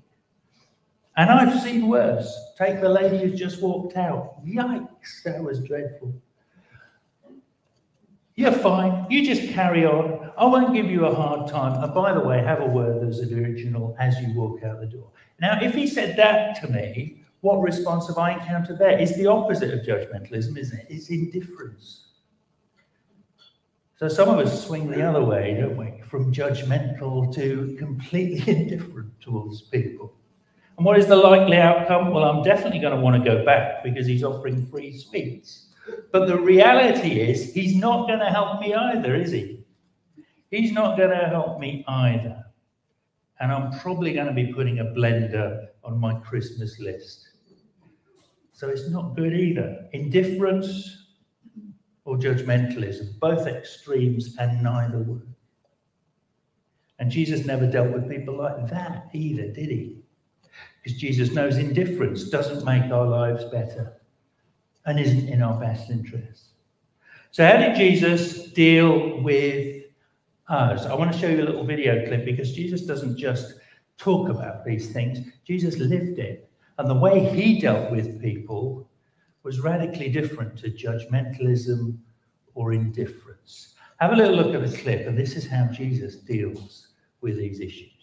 And 1.17 1.31
I've 1.31 1.61
seen 1.63 1.89
worse. 1.89 2.33
Take 2.57 2.81
the 2.81 2.89
lady 2.89 3.19
who's 3.19 3.39
just 3.39 3.61
walked 3.61 3.97
out. 3.97 4.45
Yikes, 4.47 5.23
that 5.25 5.43
was 5.43 5.61
dreadful. 5.61 6.15
You're 8.41 8.53
fine. 8.53 9.07
You 9.11 9.23
just 9.23 9.53
carry 9.53 9.85
on. 9.85 10.33
I 10.39 10.47
won't 10.47 10.73
give 10.73 10.87
you 10.87 11.05
a 11.05 11.15
hard 11.15 11.47
time. 11.47 11.83
And 11.85 11.93
by 11.93 12.15
the 12.15 12.21
way, 12.21 12.43
have 12.43 12.63
a 12.63 12.65
Werther's 12.65 13.19
an 13.19 13.39
original 13.39 13.95
as 14.01 14.19
you 14.19 14.33
walk 14.33 14.63
out 14.63 14.81
the 14.81 14.87
door. 14.87 15.11
Now, 15.43 15.61
if 15.61 15.75
he 15.75 15.87
said 15.87 16.17
that 16.17 16.59
to 16.63 16.69
me, 16.69 17.23
What 17.43 17.61
response 17.61 18.09
have 18.09 18.17
I 18.17 18.33
encountered 18.33 18.79
there? 18.79 18.99
It's 18.99 19.15
the 19.17 19.27
opposite 19.27 19.75
of 19.75 19.81
judgmentalism, 19.81 20.57
isn't 20.57 20.79
it? 20.79 20.87
It's 20.89 21.11
indifference. 21.11 22.07
So 23.97 24.09
some 24.09 24.31
of 24.31 24.39
us 24.39 24.67
swing 24.67 24.91
the 24.91 25.03
other 25.03 25.23
way, 25.23 25.59
don't 25.61 25.77
we? 25.77 26.03
From 26.07 26.33
judgmental 26.33 27.35
to 27.35 27.77
completely 27.79 28.43
indifferent 28.57 29.21
towards 29.21 29.63
people. 29.63 30.15
And 30.79 30.87
what 30.87 30.99
is 30.99 31.07
the 31.07 31.17
likely 31.17 31.59
outcome? 31.59 32.11
Well, 32.11 32.25
I'm 32.25 32.43
definitely 32.43 32.79
going 32.79 32.95
to 32.95 33.01
want 33.01 33.23
to 33.23 33.31
go 33.31 33.45
back 33.45 33.85
because 33.85 34.07
he's 34.07 34.25
offering 34.25 34.67
free 34.67 34.97
sweets. 34.97 35.70
But 36.13 36.27
the 36.27 36.39
reality 36.39 37.21
is, 37.21 37.53
he's 37.53 37.77
not 37.77 38.09
going 38.09 38.19
to 38.19 38.27
help 38.27 38.61
me 38.61 38.75
either, 38.75 39.15
is 39.15 39.31
he? 39.31 39.65
He's 40.51 40.73
not 40.73 40.97
going 40.97 41.11
to 41.11 41.29
help 41.29 41.61
me 41.61 41.85
either. 41.87 42.45
And 43.39 43.53
I'm 43.53 43.79
probably 43.79 44.13
going 44.13 44.27
to 44.27 44.33
be 44.33 44.53
putting 44.53 44.81
a 44.81 44.85
blender 44.85 45.67
on 45.85 45.99
my 45.99 46.15
Christmas 46.15 46.79
list. 46.81 47.29
So 48.53 48.69
it's 48.69 48.91
not 48.91 49.17
good 49.17 49.33
either. 49.33 49.89
Indifference 49.93 51.07
or 52.05 52.17
judgmentalism, 52.17 53.19
both 53.21 53.47
extremes 53.47 54.37
and 54.39 54.63
neither 54.63 54.99
work. 54.99 55.27
And 56.99 57.11
Jesus 57.11 57.47
never 57.47 57.67
dealt 57.67 57.93
with 57.93 58.11
people 58.11 58.37
like 58.37 58.69
that 58.69 59.09
either, 59.15 59.49
did 59.49 59.71
he? 59.71 60.03
Because 60.83 60.99
Jesus 60.99 61.33
knows 61.33 61.57
indifference 61.57 62.25
doesn't 62.25 62.65
make 62.65 62.91
our 62.91 63.07
lives 63.07 63.45
better 63.45 64.00
and 64.87 64.99
isn't 64.99 65.29
in 65.29 65.43
our 65.43 65.59
best 65.61 65.91
interest. 65.91 66.47
So, 67.31 67.47
how 67.47 67.59
did 67.59 67.77
Jesus 67.77 68.51
deal 68.51 69.21
with 69.23 69.85
us? 70.49 70.87
I 70.87 70.95
want 70.95 71.13
to 71.13 71.19
show 71.19 71.29
you 71.29 71.43
a 71.43 71.45
little 71.45 71.65
video 71.65 72.07
clip 72.07 72.25
because 72.25 72.53
Jesus 72.53 72.83
doesn't 72.83 73.17
just 73.17 73.55
talk 73.99 74.29
about 74.29 74.65
these 74.65 74.93
things, 74.93 75.21
Jesus 75.45 75.77
lived 75.77 76.19
it. 76.19 76.51
And 76.79 76.89
the 76.89 76.95
way 76.95 77.29
he 77.35 77.61
dealt 77.61 77.91
with 77.91 78.21
people 78.23 78.89
was 79.43 79.61
radically 79.61 80.09
different 80.09 80.59
to 80.59 80.71
judgmentalism 80.71 81.99
or 82.55 82.73
indifference. 82.73 83.75
Have 83.99 84.13
a 84.13 84.17
little 84.17 84.35
look 84.35 84.55
at 84.55 84.69
the 84.69 84.77
clip, 84.79 85.07
and 85.07 85.17
this 85.17 85.37
is 85.37 85.47
how 85.47 85.67
Jesus 85.67 86.17
deals 86.17 86.89
with 87.21 87.37
these 87.37 87.61
issues. 87.61 88.01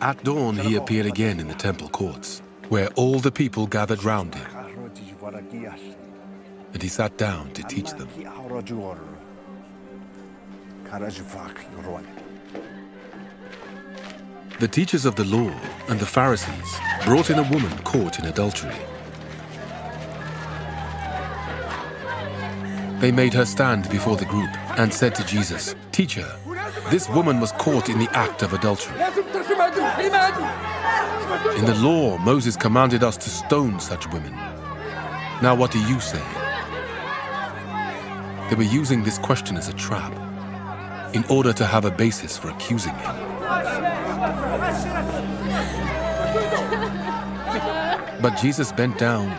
At 0.00 0.24
dawn, 0.24 0.56
he 0.56 0.74
appeared 0.74 1.06
again 1.06 1.38
in 1.38 1.46
the 1.46 1.54
temple 1.54 1.88
courts, 1.88 2.42
where 2.68 2.88
all 2.96 3.20
the 3.20 3.30
people 3.30 3.68
gathered 3.68 4.02
round 4.02 4.34
him. 4.34 4.46
And 6.74 6.82
he 6.82 6.88
sat 6.88 7.16
down 7.16 7.52
to 7.52 7.62
teach 7.62 7.92
them. 7.92 8.08
The 14.58 14.68
teachers 14.68 15.04
of 15.04 15.14
the 15.14 15.24
law 15.24 15.52
and 15.88 16.00
the 16.00 16.06
Pharisees 16.06 16.80
brought 17.04 17.30
in 17.30 17.38
a 17.38 17.48
woman 17.50 17.70
caught 17.84 18.18
in 18.18 18.26
adultery. 18.26 18.74
They 23.02 23.10
made 23.10 23.34
her 23.34 23.44
stand 23.44 23.90
before 23.90 24.16
the 24.16 24.24
group 24.24 24.48
and 24.78 24.94
said 24.94 25.12
to 25.16 25.26
Jesus, 25.26 25.74
Teacher, 25.90 26.36
this 26.88 27.08
woman 27.08 27.40
was 27.40 27.50
caught 27.50 27.88
in 27.88 27.98
the 27.98 28.08
act 28.16 28.42
of 28.42 28.52
adultery. 28.52 28.94
In 31.58 31.64
the 31.64 31.74
law, 31.80 32.16
Moses 32.18 32.56
commanded 32.56 33.02
us 33.02 33.16
to 33.16 33.28
stone 33.28 33.80
such 33.80 34.08
women. 34.12 34.30
Now 35.42 35.56
what 35.56 35.72
do 35.72 35.80
you 35.80 35.98
say? 35.98 36.22
They 38.48 38.54
were 38.54 38.72
using 38.72 39.02
this 39.02 39.18
question 39.18 39.56
as 39.56 39.66
a 39.66 39.72
trap 39.72 40.12
in 41.12 41.24
order 41.24 41.52
to 41.54 41.66
have 41.66 41.84
a 41.84 41.90
basis 41.90 42.38
for 42.38 42.50
accusing 42.50 42.94
him. 42.94 43.16
But 48.22 48.38
Jesus 48.40 48.70
bent 48.70 48.96
down 48.96 49.36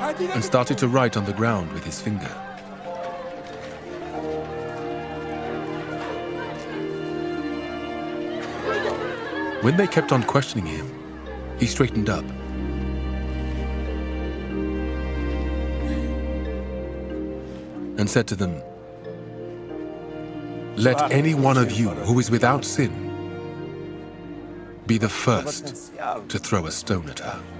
and 0.00 0.42
started 0.42 0.78
to 0.78 0.88
write 0.88 1.16
on 1.16 1.24
the 1.26 1.32
ground 1.32 1.72
with 1.72 1.84
his 1.84 2.00
finger. 2.00 2.30
When 9.62 9.76
they 9.76 9.86
kept 9.86 10.10
on 10.10 10.22
questioning 10.22 10.64
him, 10.64 10.90
he 11.58 11.66
straightened 11.66 12.08
up. 12.08 12.24
And 17.98 18.08
said 18.08 18.26
to 18.28 18.36
them, 18.36 18.62
Let 20.76 21.12
any 21.12 21.34
one 21.34 21.58
of 21.58 21.72
you 21.72 21.90
who 21.90 22.18
is 22.18 22.30
without 22.30 22.64
sin 22.64 23.10
be 24.86 24.96
the 24.96 25.10
first 25.10 25.92
to 26.28 26.38
throw 26.38 26.64
a 26.64 26.70
stone 26.70 27.10
at 27.10 27.18
her. 27.18 27.59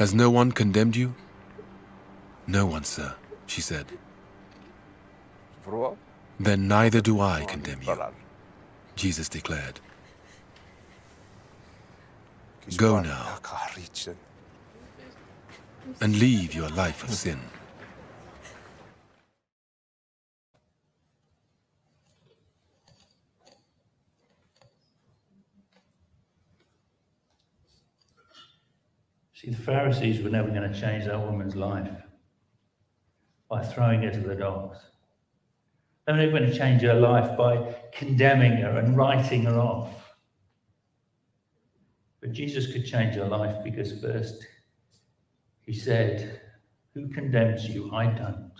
Has 0.00 0.14
no 0.14 0.30
one 0.30 0.50
condemned 0.50 0.96
you? 0.96 1.14
No 2.46 2.64
one, 2.64 2.84
sir, 2.84 3.14
she 3.46 3.60
said. 3.60 3.84
Then 6.40 6.66
neither 6.66 7.02
do 7.02 7.20
I 7.20 7.44
condemn 7.44 7.82
you, 7.82 7.98
Jesus 8.96 9.28
declared. 9.28 9.78
Go 12.78 13.00
now 13.00 13.38
and 16.00 16.18
leave 16.18 16.54
your 16.54 16.70
life 16.70 17.04
of 17.04 17.10
sin. 17.12 17.38
See, 29.40 29.48
the 29.48 29.56
Pharisees 29.56 30.22
were 30.22 30.28
never 30.28 30.50
going 30.50 30.70
to 30.70 30.78
change 30.78 31.06
that 31.06 31.18
woman's 31.18 31.56
life 31.56 31.90
by 33.48 33.62
throwing 33.62 34.02
her 34.02 34.10
to 34.10 34.20
the 34.20 34.34
dogs. 34.34 34.76
They 36.04 36.12
were 36.12 36.18
never 36.18 36.32
going 36.32 36.50
to 36.50 36.58
change 36.58 36.82
her 36.82 36.92
life 36.92 37.38
by 37.38 37.74
condemning 37.90 38.58
her 38.58 38.76
and 38.76 38.98
writing 38.98 39.44
her 39.44 39.58
off. 39.58 40.12
But 42.20 42.32
Jesus 42.32 42.70
could 42.70 42.84
change 42.84 43.14
her 43.14 43.26
life 43.26 43.64
because 43.64 43.98
first 44.02 44.46
he 45.62 45.72
said, 45.72 46.42
Who 46.92 47.08
condemns 47.08 47.66
you? 47.66 47.90
I 47.94 48.08
don't. 48.08 48.52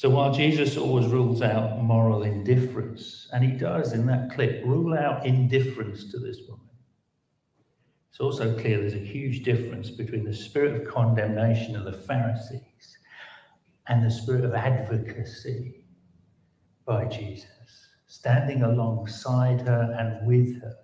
So 0.00 0.08
while 0.08 0.32
Jesus 0.32 0.78
always 0.78 1.08
rules 1.08 1.42
out 1.42 1.82
moral 1.82 2.22
indifference, 2.22 3.28
and 3.34 3.44
he 3.44 3.50
does 3.50 3.92
in 3.92 4.06
that 4.06 4.30
clip 4.32 4.64
rule 4.64 4.94
out 4.94 5.26
indifference 5.26 6.10
to 6.10 6.18
this 6.18 6.38
woman, 6.48 6.70
it's 8.08 8.18
also 8.18 8.58
clear 8.58 8.78
there's 8.78 8.94
a 8.94 8.96
huge 8.96 9.42
difference 9.42 9.90
between 9.90 10.24
the 10.24 10.32
spirit 10.32 10.74
of 10.74 10.90
condemnation 10.90 11.76
of 11.76 11.84
the 11.84 11.92
Pharisees 11.92 12.96
and 13.88 14.02
the 14.02 14.10
spirit 14.10 14.42
of 14.42 14.54
advocacy 14.54 15.84
by 16.86 17.04
Jesus, 17.04 17.90
standing 18.06 18.62
alongside 18.62 19.60
her 19.60 19.94
and 19.98 20.26
with 20.26 20.62
her 20.62 20.76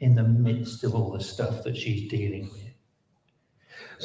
in 0.00 0.16
the 0.16 0.24
midst 0.24 0.82
of 0.82 0.96
all 0.96 1.12
the 1.12 1.22
stuff 1.22 1.62
that 1.62 1.76
she's 1.76 2.10
dealing 2.10 2.50
with. 2.50 2.63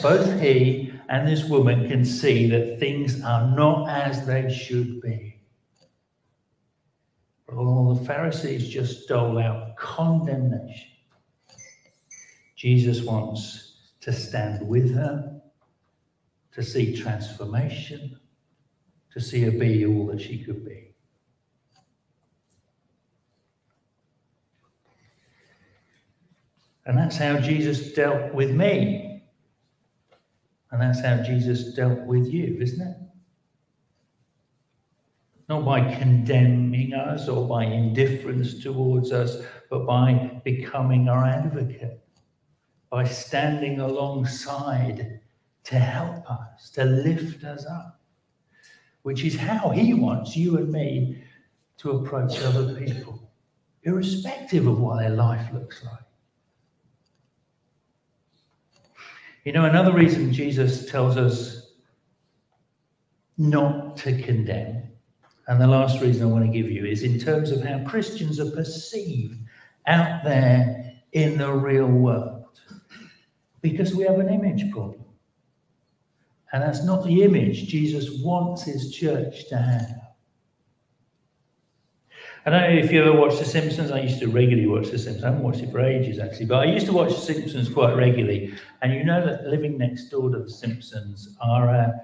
Both 0.02 0.40
he 0.40 0.94
and 1.10 1.28
this 1.28 1.44
woman 1.46 1.90
can 1.90 2.06
see 2.06 2.50
that 2.50 2.80
things 2.80 3.22
are 3.24 3.56
not 3.56 3.90
as 3.90 4.26
they 4.26 4.52
should 4.54 5.02
be. 5.02 5.36
All 7.52 7.96
the 7.96 8.06
Pharisees 8.06 8.70
just 8.70 9.08
dole 9.08 9.40
out 9.40 9.76
condemnation. 9.76 10.88
Jesus 12.56 13.02
wants 13.02 13.74
to 14.02 14.14
stand 14.14 14.68
with 14.68 14.94
her, 14.94 15.42
to 16.54 16.64
see 16.64 16.96
transformation, 16.96 18.20
to 19.14 19.20
see 19.20 19.42
her 19.42 19.52
be 19.52 19.86
all 19.86 20.08
that 20.08 20.22
she 20.22 20.44
could 20.44 20.64
be. 20.64 20.92
And 26.86 26.98
that's 26.98 27.18
how 27.18 27.38
Jesus 27.40 27.94
dealt 27.94 28.34
with 28.34 28.52
me. 28.52 29.09
And 30.72 30.82
that's 30.82 31.02
how 31.02 31.18
Jesus 31.24 31.74
dealt 31.74 32.00
with 32.02 32.32
you, 32.32 32.58
isn't 32.60 32.82
it? 32.82 32.98
Not 35.48 35.66
by 35.66 35.96
condemning 35.96 36.94
us 36.94 37.28
or 37.28 37.48
by 37.48 37.64
indifference 37.64 38.62
towards 38.62 39.12
us, 39.12 39.42
but 39.70 39.88
by 39.88 40.40
becoming 40.44 41.10
our 41.10 41.26
advocate, 41.26 42.06
by 42.92 43.04
standing 43.04 43.80
alongside 43.80 45.20
to 45.64 45.76
help 45.76 46.30
us, 46.30 46.70
to 46.72 46.86
lift 46.86 47.44
us 47.44 47.66
up, 47.66 48.00
which 49.02 49.24
is 49.24 49.36
how 49.36 49.70
he 49.70 49.96
wants 49.96 50.36
you 50.36 50.58
and 50.58 50.72
me 50.72 51.24
to 51.78 51.92
approach 51.92 52.40
other 52.42 52.76
people, 52.76 53.32
irrespective 53.84 54.68
of 54.68 54.80
what 54.80 55.00
their 55.00 55.10
life 55.10 55.52
looks 55.52 55.84
like. 55.84 56.09
You 59.50 59.54
know, 59.54 59.66
another 59.66 59.94
reason 59.94 60.32
Jesus 60.32 60.86
tells 60.86 61.18
us 61.18 61.72
not 63.40 63.98
to 63.98 64.22
condemn, 64.22 64.84
and 65.48 65.60
the 65.60 65.66
last 65.66 66.04
reason 66.04 66.22
I 66.22 66.32
want 66.32 66.46
to 66.46 66.52
give 66.52 66.70
you 66.70 66.86
is 66.86 67.02
in 67.02 67.18
terms 67.18 67.50
of 67.50 67.64
how 67.64 67.84
Christians 67.84 68.40
are 68.40 68.52
perceived 68.52 69.40
out 69.88 70.24
there 70.24 70.94
in 71.14 71.40
the 71.40 71.52
real 71.52 71.88
world. 71.88 72.60
Because 73.62 73.96
we 73.96 74.04
have 74.04 74.20
an 74.20 74.30
image 74.30 74.72
problem. 74.72 75.04
And 76.54 76.62
that's 76.62 76.84
not 76.84 77.04
the 77.04 77.24
image 77.24 77.70
Jesus 77.70 78.22
wants 78.22 78.62
his 78.62 78.94
church 78.94 79.50
to 79.50 79.58
have. 79.58 80.09
I 82.46 82.52
don't 82.52 82.62
know 82.62 82.80
if 82.80 82.92
you 82.92 83.02
ever 83.02 83.14
watched 83.14 83.40
The 83.40 83.46
Simpsons. 83.46 83.92
I 83.92 84.00
used 84.00 84.20
to 84.20 84.28
regularly 84.28 84.68
watch 84.68 84.90
The 84.90 84.98
Simpsons. 84.98 85.24
I 85.24 85.28
haven't 85.28 85.44
watched 85.44 85.62
it 85.62 85.72
for 85.72 85.82
ages, 85.82 86.20
actually, 86.20 86.46
but 86.46 86.68
I 86.68 86.72
used 86.72 86.86
to 86.86 86.94
watch 86.94 87.10
The 87.10 87.22
Simpsons 87.34 87.70
quite 87.70 87.96
regularly. 87.96 88.54
And 88.82 88.94
you 88.94 89.04
know 89.04 89.26
that 89.26 89.46
living 89.46 89.78
next 89.78 90.10
door 90.10 90.30
to 90.30 90.40
The 90.40 90.50
Simpsons 90.50 91.36
are 91.42 91.68
a, 91.68 92.02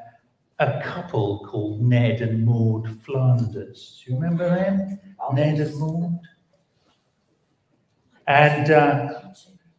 a 0.59 0.81
couple 0.83 1.45
called 1.47 1.81
Ned 1.81 2.21
and 2.21 2.45
Maud 2.45 3.01
Flanders. 3.03 4.03
Do 4.05 4.11
you 4.11 4.19
remember 4.19 4.49
them? 4.49 4.99
Ned 5.33 5.59
and 5.59 5.79
Maud? 5.79 6.19
And 8.27 8.71
uh, 8.71 9.21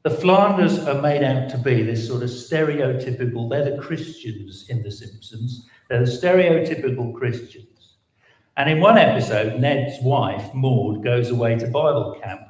the 0.04 0.10
Flanders 0.10 0.78
are 0.78 1.02
made 1.02 1.22
out 1.22 1.50
to 1.50 1.58
be 1.58 1.82
this 1.82 2.06
sort 2.06 2.22
of 2.22 2.30
stereotypical, 2.30 3.50
they're 3.50 3.76
the 3.76 3.82
Christians 3.82 4.66
in 4.70 4.82
The 4.82 4.90
Simpsons. 4.90 5.68
They're 5.88 6.04
the 6.04 6.10
stereotypical 6.10 7.14
Christians. 7.14 7.75
And 8.56 8.70
in 8.70 8.80
one 8.80 8.96
episode, 8.96 9.60
Ned's 9.60 10.02
wife, 10.02 10.52
Maud, 10.54 11.04
goes 11.04 11.30
away 11.30 11.56
to 11.58 11.66
Bible 11.66 12.18
camp. 12.22 12.40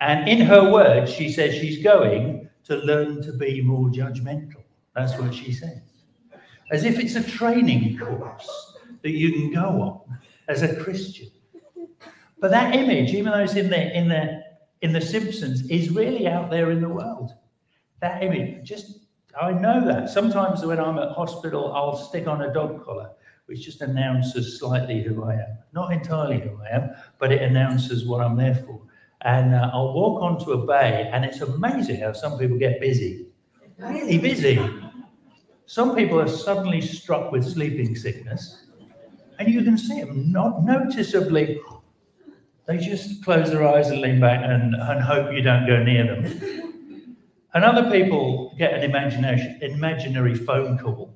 And 0.00 0.28
in 0.28 0.40
her 0.40 0.72
words, 0.72 1.12
she 1.12 1.30
says 1.30 1.54
she's 1.54 1.82
going 1.82 2.48
to 2.64 2.76
learn 2.76 3.22
to 3.22 3.32
be 3.32 3.62
more 3.62 3.88
judgmental. 3.88 4.62
That's 4.96 5.16
what 5.18 5.32
she 5.32 5.52
says. 5.52 5.80
As 6.72 6.84
if 6.84 6.98
it's 6.98 7.14
a 7.14 7.22
training 7.22 7.98
course 7.98 8.76
that 9.02 9.12
you 9.12 9.32
can 9.32 9.52
go 9.52 9.60
on 10.08 10.18
as 10.48 10.62
a 10.62 10.74
Christian. 10.74 11.28
But 12.40 12.50
that 12.50 12.74
image, 12.74 13.12
even 13.12 13.32
though 13.32 13.38
it's 13.38 13.54
in 13.54 13.70
the, 13.70 13.96
in 13.96 14.08
the, 14.08 14.42
in 14.82 14.92
the 14.92 15.00
Simpsons, 15.00 15.68
is 15.70 15.90
really 15.90 16.26
out 16.26 16.50
there 16.50 16.72
in 16.72 16.80
the 16.80 16.88
world. 16.88 17.32
That 18.00 18.22
image, 18.22 18.66
just, 18.66 19.06
I 19.40 19.52
know 19.52 19.86
that. 19.86 20.10
Sometimes 20.10 20.64
when 20.64 20.80
I'm 20.80 20.98
at 20.98 21.10
hospital, 21.10 21.72
I'll 21.72 21.96
stick 21.96 22.26
on 22.26 22.42
a 22.42 22.52
dog 22.52 22.84
collar 22.84 23.10
which 23.46 23.64
just 23.64 23.82
announces 23.82 24.58
slightly 24.58 25.02
who 25.02 25.24
I 25.24 25.34
am. 25.34 25.58
Not 25.72 25.92
entirely 25.92 26.40
who 26.40 26.58
I 26.62 26.74
am, 26.74 26.90
but 27.18 27.32
it 27.32 27.42
announces 27.42 28.06
what 28.06 28.20
I'm 28.20 28.36
there 28.36 28.54
for. 28.54 28.80
And 29.22 29.54
uh, 29.54 29.70
I'll 29.72 29.94
walk 29.94 30.22
onto 30.22 30.52
a 30.52 30.66
bay, 30.66 31.10
and 31.12 31.24
it's 31.24 31.40
amazing 31.40 32.00
how 32.00 32.12
some 32.12 32.38
people 32.38 32.58
get 32.58 32.80
busy, 32.80 33.26
really 33.78 34.18
busy. 34.18 34.62
Some 35.66 35.94
people 35.94 36.20
are 36.20 36.28
suddenly 36.28 36.80
struck 36.80 37.32
with 37.32 37.44
sleeping 37.44 37.96
sickness, 37.96 38.66
and 39.38 39.52
you 39.52 39.62
can 39.62 39.78
see 39.78 40.00
them 40.00 40.30
not 40.30 40.62
noticeably. 40.62 41.60
They 42.66 42.78
just 42.78 43.22
close 43.24 43.50
their 43.50 43.66
eyes 43.66 43.90
and 43.90 44.00
lean 44.00 44.20
back 44.20 44.40
and, 44.42 44.74
and 44.74 45.00
hope 45.02 45.32
you 45.32 45.42
don't 45.42 45.66
go 45.66 45.82
near 45.82 46.06
them. 46.06 46.74
And 47.52 47.62
other 47.62 47.90
people 47.90 48.54
get 48.58 48.74
an 48.74 48.82
imagination, 48.82 49.58
imaginary 49.62 50.34
phone 50.34 50.78
call 50.78 51.13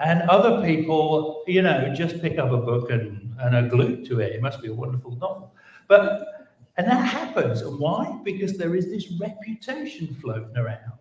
and 0.00 0.22
other 0.30 0.64
people, 0.66 1.44
you 1.46 1.62
know, 1.62 1.92
just 1.94 2.20
pick 2.20 2.38
up 2.38 2.50
a 2.50 2.56
book 2.56 2.90
and, 2.90 3.34
and 3.40 3.54
are 3.54 3.68
glued 3.68 4.06
to 4.06 4.20
it. 4.20 4.32
It 4.32 4.42
must 4.42 4.62
be 4.62 4.68
a 4.68 4.74
wonderful 4.74 5.12
novel. 5.16 5.54
But, 5.88 6.50
and 6.78 6.86
that 6.86 7.04
happens. 7.06 7.60
And 7.60 7.78
why? 7.78 8.18
Because 8.24 8.56
there 8.56 8.74
is 8.74 8.90
this 8.90 9.12
reputation 9.20 10.16
floating 10.20 10.56
around 10.56 10.92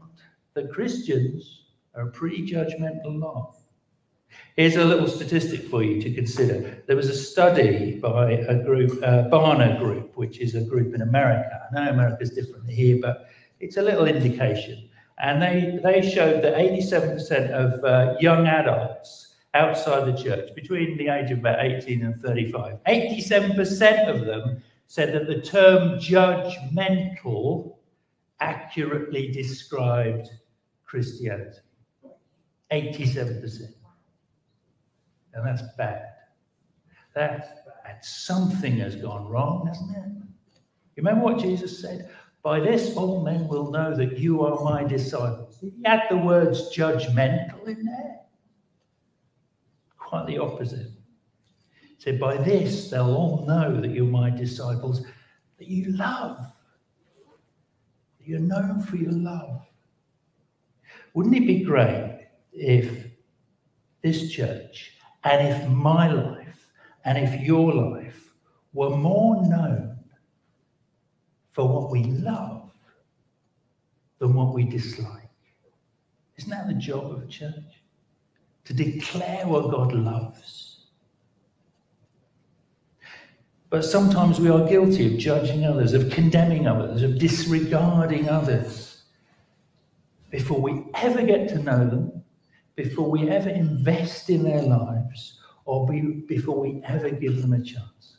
that 0.53 0.71
Christians 0.71 1.61
are 1.95 2.07
a 2.07 2.11
pretty 2.11 2.45
judgmental 2.45 3.19
lot. 3.19 3.55
Here's 4.57 4.75
a 4.75 4.83
little 4.83 5.07
statistic 5.07 5.61
for 5.69 5.83
you 5.83 6.01
to 6.01 6.13
consider. 6.13 6.83
There 6.85 6.95
was 6.95 7.09
a 7.09 7.15
study 7.15 7.99
by 7.99 8.31
a 8.31 8.61
group, 8.63 9.01
uh, 9.03 9.29
Barna 9.29 9.79
Group, 9.79 10.17
which 10.17 10.39
is 10.39 10.55
a 10.55 10.61
group 10.61 10.93
in 10.93 11.01
America. 11.01 11.67
I 11.71 11.73
know 11.73 11.91
America's 11.91 12.31
different 12.31 12.69
here, 12.69 12.99
but 13.01 13.29
it's 13.59 13.77
a 13.77 13.81
little 13.81 14.05
indication. 14.05 14.88
And 15.19 15.41
they, 15.41 15.79
they 15.83 16.09
showed 16.09 16.43
that 16.43 16.55
87% 16.55 17.51
of 17.51 17.83
uh, 17.83 18.15
young 18.19 18.47
adults 18.47 19.35
outside 19.53 20.05
the 20.05 20.21
church, 20.21 20.53
between 20.55 20.97
the 20.97 21.09
age 21.09 21.31
of 21.31 21.39
about 21.39 21.63
18 21.65 22.05
and 22.05 22.21
35, 22.21 22.77
87% 22.87 24.07
of 24.07 24.25
them 24.25 24.61
said 24.87 25.13
that 25.13 25.27
the 25.27 25.41
term 25.41 25.99
judgmental 25.99 27.75
accurately 28.39 29.31
described 29.31 30.29
Christianity. 30.85 31.59
87%. 32.71 33.73
And 35.33 35.45
that's 35.45 35.63
bad. 35.77 36.05
That's 37.13 37.47
bad. 37.83 38.03
Something 38.03 38.77
has 38.77 38.95
gone 38.95 39.27
wrong, 39.27 39.67
hasn't 39.67 39.91
it? 39.91 40.11
You 40.95 41.03
remember 41.03 41.23
what 41.23 41.39
Jesus 41.39 41.81
said? 41.81 42.09
By 42.41 42.59
this 42.59 42.95
all 42.95 43.21
men 43.23 43.47
will 43.47 43.69
know 43.71 43.95
that 43.95 44.17
you 44.17 44.41
are 44.45 44.63
my 44.63 44.83
disciples. 44.83 45.57
He 45.59 45.73
had 45.85 46.03
the 46.09 46.17
words 46.17 46.73
judgmental 46.75 47.67
in 47.67 47.83
there. 47.85 48.19
Quite 49.97 50.27
the 50.27 50.37
opposite. 50.37 50.87
He 51.81 51.95
said, 51.97 52.19
By 52.19 52.37
this 52.37 52.89
they'll 52.89 53.13
all 53.13 53.45
know 53.45 53.81
that 53.81 53.91
you're 53.91 54.05
my 54.05 54.29
disciples, 54.29 55.05
that 55.57 55.67
you 55.67 55.91
love. 55.97 56.37
That 58.19 58.27
you're 58.27 58.39
known 58.39 58.81
for 58.83 58.95
your 58.95 59.11
love. 59.11 59.61
Wouldn't 61.13 61.35
it 61.35 61.45
be 61.45 61.63
great 61.63 62.27
if 62.53 63.07
this 64.01 64.31
church 64.31 64.93
and 65.25 65.45
if 65.45 65.67
my 65.67 66.11
life 66.11 66.67
and 67.03 67.17
if 67.17 67.41
your 67.41 67.73
life 67.73 68.31
were 68.73 68.95
more 68.95 69.45
known 69.45 69.88
for 71.51 71.67
what 71.67 71.91
we 71.91 72.03
love 72.03 72.71
than 74.19 74.33
what 74.33 74.53
we 74.53 74.63
dislike. 74.63 75.29
Isn't 76.37 76.49
that 76.51 76.67
the 76.67 76.73
job 76.73 77.11
of 77.11 77.23
a 77.23 77.27
church? 77.27 77.83
To 78.65 78.73
declare 78.73 79.47
what 79.47 79.71
God 79.71 79.93
loves. 79.93 80.85
But 83.69 83.83
sometimes 83.83 84.39
we 84.39 84.49
are 84.49 84.67
guilty 84.67 85.13
of 85.13 85.19
judging 85.19 85.65
others, 85.65 85.93
of 85.93 86.09
condemning 86.11 86.67
others, 86.67 87.03
of 87.03 87.19
disregarding 87.19 88.27
others 88.29 89.03
before 90.31 90.61
we 90.61 90.85
ever 90.95 91.23
get 91.23 91.49
to 91.49 91.59
know 91.59 91.87
them, 91.87 92.23
before 92.75 93.09
we 93.09 93.29
ever 93.29 93.49
invest 93.49 94.29
in 94.29 94.43
their 94.43 94.61
lives, 94.61 95.39
or 95.65 95.87
be, 95.87 96.23
before 96.27 96.59
we 96.59 96.81
ever 96.85 97.09
give 97.09 97.41
them 97.41 97.53
a 97.53 97.61
chance. 97.61 98.18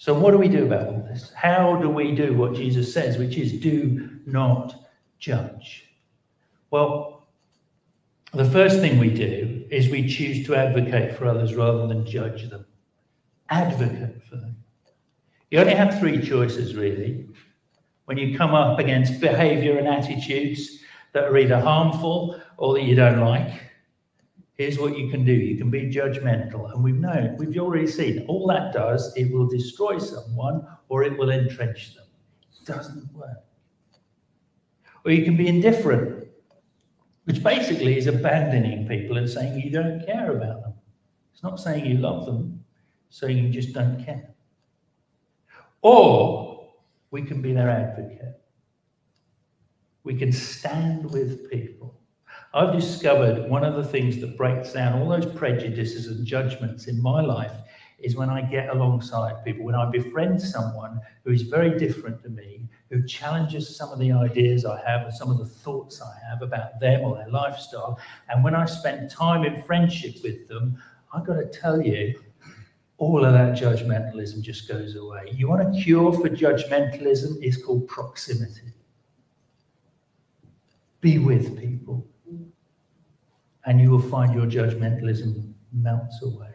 So, 0.00 0.14
what 0.14 0.30
do 0.30 0.38
we 0.38 0.48
do 0.48 0.64
about 0.64 0.86
all 0.86 1.06
this? 1.10 1.30
How 1.36 1.76
do 1.76 1.90
we 1.90 2.14
do 2.14 2.32
what 2.32 2.54
Jesus 2.54 2.90
says, 2.90 3.18
which 3.18 3.36
is 3.36 3.52
do 3.52 4.08
not 4.24 4.86
judge? 5.18 5.90
Well, 6.70 7.28
the 8.32 8.46
first 8.46 8.80
thing 8.80 8.98
we 8.98 9.10
do 9.10 9.66
is 9.70 9.90
we 9.90 10.08
choose 10.08 10.46
to 10.46 10.54
advocate 10.54 11.18
for 11.18 11.26
others 11.26 11.54
rather 11.54 11.86
than 11.86 12.06
judge 12.06 12.48
them. 12.48 12.64
Advocate 13.50 14.22
for 14.22 14.36
them. 14.36 14.56
You 15.50 15.58
only 15.58 15.74
have 15.74 16.00
three 16.00 16.22
choices, 16.22 16.74
really. 16.74 17.28
When 18.06 18.16
you 18.16 18.38
come 18.38 18.54
up 18.54 18.78
against 18.78 19.20
behavior 19.20 19.76
and 19.76 19.86
attitudes 19.86 20.78
that 21.12 21.24
are 21.24 21.36
either 21.36 21.60
harmful 21.60 22.40
or 22.56 22.72
that 22.72 22.84
you 22.84 22.94
don't 22.94 23.20
like, 23.20 23.69
here's 24.60 24.78
what 24.78 24.98
you 24.98 25.08
can 25.08 25.24
do. 25.24 25.32
You 25.32 25.56
can 25.56 25.70
be 25.70 25.90
judgmental. 25.90 26.70
And 26.70 26.84
we've 26.84 27.00
known, 27.00 27.34
we've 27.38 27.56
already 27.56 27.86
seen, 27.86 28.26
all 28.28 28.46
that 28.48 28.74
does, 28.74 29.10
it 29.16 29.32
will 29.32 29.48
destroy 29.48 29.96
someone 29.96 30.66
or 30.90 31.02
it 31.02 31.16
will 31.16 31.30
entrench 31.30 31.94
them. 31.94 32.04
It 32.52 32.66
doesn't 32.66 33.10
work. 33.14 33.42
Or 35.02 35.12
you 35.12 35.24
can 35.24 35.34
be 35.34 35.48
indifferent, 35.48 36.28
which 37.24 37.42
basically 37.42 37.96
is 37.96 38.06
abandoning 38.06 38.86
people 38.86 39.16
and 39.16 39.26
saying 39.26 39.58
you 39.58 39.70
don't 39.70 40.04
care 40.04 40.36
about 40.36 40.60
them. 40.60 40.74
It's 41.32 41.42
not 41.42 41.58
saying 41.58 41.86
you 41.86 41.96
love 41.96 42.26
them, 42.26 42.62
saying 43.08 43.38
you 43.38 43.48
just 43.48 43.72
don't 43.72 44.04
care. 44.04 44.28
Or 45.80 46.68
we 47.10 47.22
can 47.22 47.40
be 47.40 47.54
their 47.54 47.70
advocate. 47.70 48.42
We 50.04 50.16
can 50.16 50.32
stand 50.32 51.10
with 51.10 51.50
people. 51.50 51.79
I've 52.52 52.72
discovered 52.72 53.48
one 53.48 53.64
of 53.64 53.76
the 53.76 53.84
things 53.84 54.20
that 54.20 54.36
breaks 54.36 54.72
down 54.72 55.00
all 55.00 55.08
those 55.08 55.32
prejudices 55.34 56.08
and 56.08 56.26
judgments 56.26 56.88
in 56.88 57.00
my 57.00 57.20
life 57.20 57.52
is 58.00 58.16
when 58.16 58.28
I 58.28 58.40
get 58.40 58.70
alongside 58.70 59.44
people, 59.44 59.64
when 59.64 59.76
I 59.76 59.88
befriend 59.88 60.42
someone 60.42 61.00
who 61.24 61.30
is 61.30 61.42
very 61.42 61.78
different 61.78 62.22
to 62.24 62.28
me, 62.28 62.68
who 62.90 63.06
challenges 63.06 63.76
some 63.76 63.90
of 63.90 64.00
the 64.00 64.10
ideas 64.10 64.64
I 64.64 64.82
have 64.84 65.02
and 65.02 65.14
some 65.14 65.30
of 65.30 65.38
the 65.38 65.44
thoughts 65.44 66.02
I 66.02 66.12
have 66.28 66.42
about 66.42 66.80
them 66.80 67.02
or 67.02 67.16
their 67.16 67.28
lifestyle. 67.28 68.00
And 68.28 68.42
when 68.42 68.56
I 68.56 68.64
spend 68.64 69.10
time 69.10 69.44
in 69.44 69.62
friendship 69.62 70.16
with 70.24 70.48
them, 70.48 70.76
I've 71.12 71.26
got 71.26 71.34
to 71.34 71.46
tell 71.46 71.80
you, 71.80 72.20
all 72.98 73.24
of 73.24 73.32
that 73.32 73.56
judgmentalism 73.56 74.42
just 74.42 74.68
goes 74.68 74.96
away. 74.96 75.32
You 75.32 75.48
want 75.48 75.68
a 75.68 75.80
cure 75.80 76.12
for 76.12 76.28
judgmentalism? 76.28 77.38
It's 77.40 77.62
called 77.62 77.86
proximity. 77.86 78.72
Be 81.00 81.18
with 81.18 81.58
people, 81.58 82.06
and 83.66 83.80
you 83.80 83.90
will 83.90 84.02
find 84.02 84.34
your 84.34 84.46
judgmentalism 84.46 85.52
melts 85.72 86.22
away. 86.22 86.48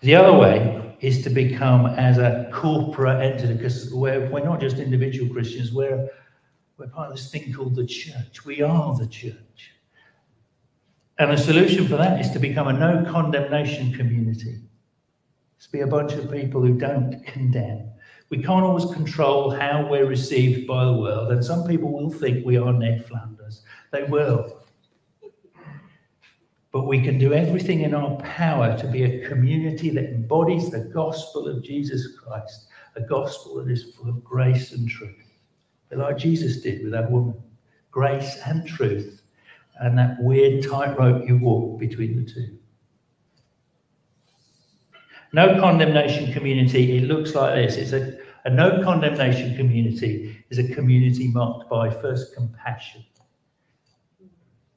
The 0.00 0.16
other 0.16 0.36
way 0.36 0.96
is 1.00 1.22
to 1.22 1.30
become 1.30 1.86
as 1.86 2.18
a 2.18 2.50
corporate 2.52 3.22
entity, 3.22 3.54
because 3.54 3.92
we're, 3.94 4.28
we're 4.30 4.44
not 4.44 4.60
just 4.60 4.78
individual 4.78 5.32
Christians, 5.32 5.72
we're, 5.72 6.08
we're 6.76 6.88
part 6.88 7.10
of 7.10 7.16
this 7.16 7.30
thing 7.30 7.52
called 7.52 7.76
the 7.76 7.86
church. 7.86 8.44
We 8.44 8.62
are 8.62 8.96
the 8.96 9.06
church. 9.06 9.72
And 11.18 11.30
the 11.30 11.36
solution 11.36 11.86
for 11.86 11.96
that 11.98 12.20
is 12.20 12.30
to 12.32 12.40
become 12.40 12.66
a 12.66 12.72
no 12.72 13.08
condemnation 13.10 13.92
community. 13.92 14.60
To 15.60 15.70
be 15.70 15.80
a 15.80 15.86
bunch 15.86 16.14
of 16.14 16.32
people 16.32 16.60
who 16.60 16.74
don't 16.74 17.24
condemn. 17.24 17.91
We 18.32 18.38
can't 18.42 18.64
always 18.64 18.86
control 18.86 19.50
how 19.50 19.86
we're 19.90 20.06
received 20.06 20.66
by 20.66 20.86
the 20.86 20.92
world, 20.94 21.32
and 21.32 21.44
some 21.44 21.66
people 21.66 21.92
will 21.92 22.08
think 22.08 22.46
we 22.46 22.56
are 22.56 22.72
Ned 22.72 23.04
Flanders. 23.04 23.60
They 23.90 24.04
will. 24.04 24.56
But 26.72 26.86
we 26.86 27.02
can 27.02 27.18
do 27.18 27.34
everything 27.34 27.82
in 27.82 27.92
our 27.92 28.16
power 28.20 28.74
to 28.78 28.86
be 28.86 29.02
a 29.02 29.28
community 29.28 29.90
that 29.90 30.06
embodies 30.06 30.70
the 30.70 30.80
gospel 30.94 31.46
of 31.46 31.62
Jesus 31.62 32.16
Christ, 32.16 32.68
a 32.96 33.02
gospel 33.02 33.56
that 33.56 33.70
is 33.70 33.94
full 33.94 34.08
of 34.08 34.24
grace 34.24 34.72
and 34.72 34.88
truth. 34.88 35.30
Like 35.90 36.16
Jesus 36.16 36.62
did 36.62 36.84
with 36.84 36.92
that 36.92 37.10
woman 37.10 37.34
grace 37.90 38.38
and 38.46 38.66
truth, 38.66 39.20
and 39.80 39.98
that 39.98 40.16
weird 40.22 40.66
tightrope 40.66 41.28
you 41.28 41.36
walk 41.36 41.78
between 41.78 42.24
the 42.24 42.32
two. 42.32 42.56
No 45.34 45.60
condemnation 45.60 46.32
community, 46.32 46.96
it 46.96 47.04
looks 47.04 47.34
like 47.34 47.54
this. 47.54 47.76
It's 47.76 47.92
a, 47.92 48.21
a 48.44 48.50
no 48.50 48.82
condemnation 48.82 49.56
community 49.56 50.44
is 50.50 50.58
a 50.58 50.74
community 50.74 51.28
marked 51.28 51.70
by 51.70 51.90
first 51.90 52.34
compassion 52.34 53.04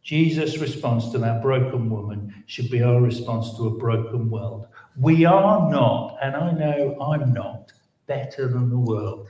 Jesus' 0.06 0.60
response 0.60 1.10
to 1.12 1.18
that 1.18 1.42
broken 1.42 1.90
woman 1.90 2.32
should 2.46 2.70
be 2.70 2.84
our 2.84 3.02
response 3.02 3.58
to 3.58 3.66
a 3.66 3.72
broken 3.72 4.30
world. 4.30 4.68
We 4.96 5.26
are 5.26 5.68
not, 5.72 6.20
and 6.22 6.36
I 6.36 6.52
know 6.52 6.96
I'm 7.02 7.34
not, 7.34 7.72
better 8.06 8.48
than 8.48 8.70
the 8.70 8.78
world. 8.78 9.28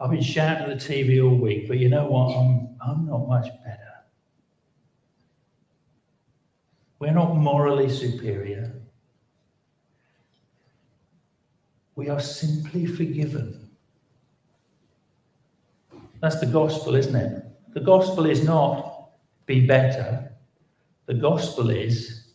I've 0.00 0.10
been 0.10 0.20
shouting 0.20 0.72
at 0.72 0.80
the 0.80 0.84
TV 0.84 1.24
all 1.24 1.36
week, 1.36 1.68
but 1.68 1.78
you 1.78 1.88
know 1.88 2.08
what? 2.08 2.36
I'm, 2.36 2.76
I'm 2.84 3.06
not 3.06 3.28
much 3.28 3.46
better. 3.64 3.78
We're 6.98 7.12
not 7.12 7.36
morally 7.36 7.88
superior. 7.88 8.79
We 12.00 12.08
are 12.08 12.18
simply 12.18 12.86
forgiven. 12.86 13.68
That's 16.22 16.40
the 16.40 16.46
gospel, 16.46 16.94
isn't 16.94 17.14
it? 17.14 17.44
The 17.74 17.80
gospel 17.80 18.24
is 18.24 18.42
not 18.42 19.10
be 19.44 19.66
better. 19.66 20.32
The 21.04 21.12
gospel 21.12 21.68
is 21.68 22.32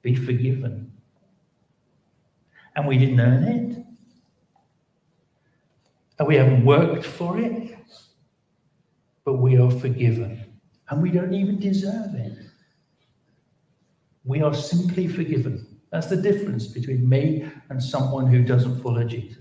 be 0.00 0.14
forgiven. 0.14 0.90
And 2.74 2.88
we 2.88 2.96
didn't 2.96 3.20
earn 3.20 3.42
it. 3.44 3.84
And 6.18 6.26
we 6.26 6.36
haven't 6.36 6.64
worked 6.64 7.04
for 7.04 7.38
it. 7.38 7.76
But 9.26 9.34
we 9.34 9.58
are 9.58 9.70
forgiven. 9.70 10.42
And 10.88 11.02
we 11.02 11.10
don't 11.10 11.34
even 11.34 11.60
deserve 11.60 12.14
it. 12.14 12.38
We 14.24 14.40
are 14.40 14.54
simply 14.54 15.06
forgiven. 15.06 15.63
That's 15.94 16.08
the 16.08 16.16
difference 16.16 16.66
between 16.66 17.08
me 17.08 17.48
and 17.68 17.80
someone 17.80 18.26
who 18.26 18.42
doesn't 18.42 18.82
follow 18.82 19.04
Jesus. 19.04 19.38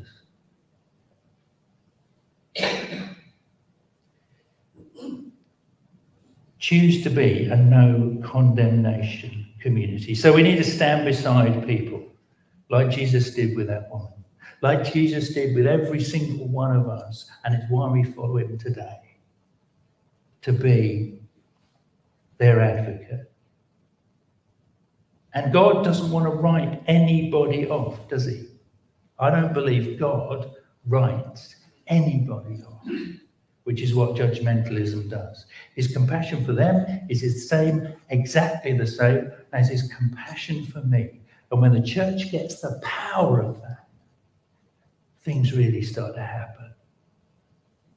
choose 6.59 7.03
to 7.03 7.09
be 7.09 7.45
a 7.45 7.55
no 7.55 8.21
condemnation 8.23 9.47
community. 9.59 10.13
So 10.13 10.31
we 10.31 10.43
need 10.43 10.57
to 10.57 10.63
stand 10.63 11.05
beside 11.05 11.65
people 11.67 12.03
like 12.69 12.91
Jesus 12.91 13.33
did 13.33 13.57
with 13.57 13.67
that 13.67 13.89
woman, 13.89 14.13
like 14.61 14.93
Jesus 14.93 15.33
did 15.33 15.55
with 15.55 15.65
every 15.65 16.01
single 16.01 16.47
one 16.47 16.73
of 16.73 16.87
us. 16.87 17.29
And 17.43 17.55
it's 17.55 17.65
why 17.69 17.89
we 17.89 18.03
follow 18.03 18.37
him 18.37 18.59
today 18.59 19.01
to 20.43 20.53
be 20.53 21.19
their 22.37 22.61
advocate. 22.61 23.32
And 25.33 25.51
God 25.51 25.83
doesn't 25.83 26.11
want 26.11 26.25
to 26.25 26.31
write 26.31 26.83
anybody 26.87 27.67
off, 27.67 28.07
does 28.07 28.25
he? 28.25 28.45
I 29.19 29.29
don't 29.29 29.53
believe 29.53 29.99
God 29.99 30.51
writes 30.85 31.55
anybody 31.87 32.61
off 32.63 32.87
which 33.63 33.81
is 33.81 33.95
what 33.95 34.15
judgmentalism 34.15 35.09
does. 35.09 35.45
His 35.75 35.91
compassion 35.91 36.43
for 36.45 36.53
them 36.53 36.85
is 37.09 37.21
the 37.21 37.29
same, 37.29 37.87
exactly 38.09 38.77
the 38.77 38.87
same 38.87 39.31
as 39.53 39.69
his 39.69 39.91
compassion 39.93 40.65
for 40.65 40.81
me. 40.81 41.21
And 41.51 41.61
when 41.61 41.73
the 41.73 41.81
church 41.81 42.31
gets 42.31 42.61
the 42.61 42.79
power 42.83 43.41
of 43.41 43.61
that, 43.61 43.87
things 45.23 45.53
really 45.53 45.81
start 45.81 46.15
to 46.15 46.23
happen. 46.23 46.73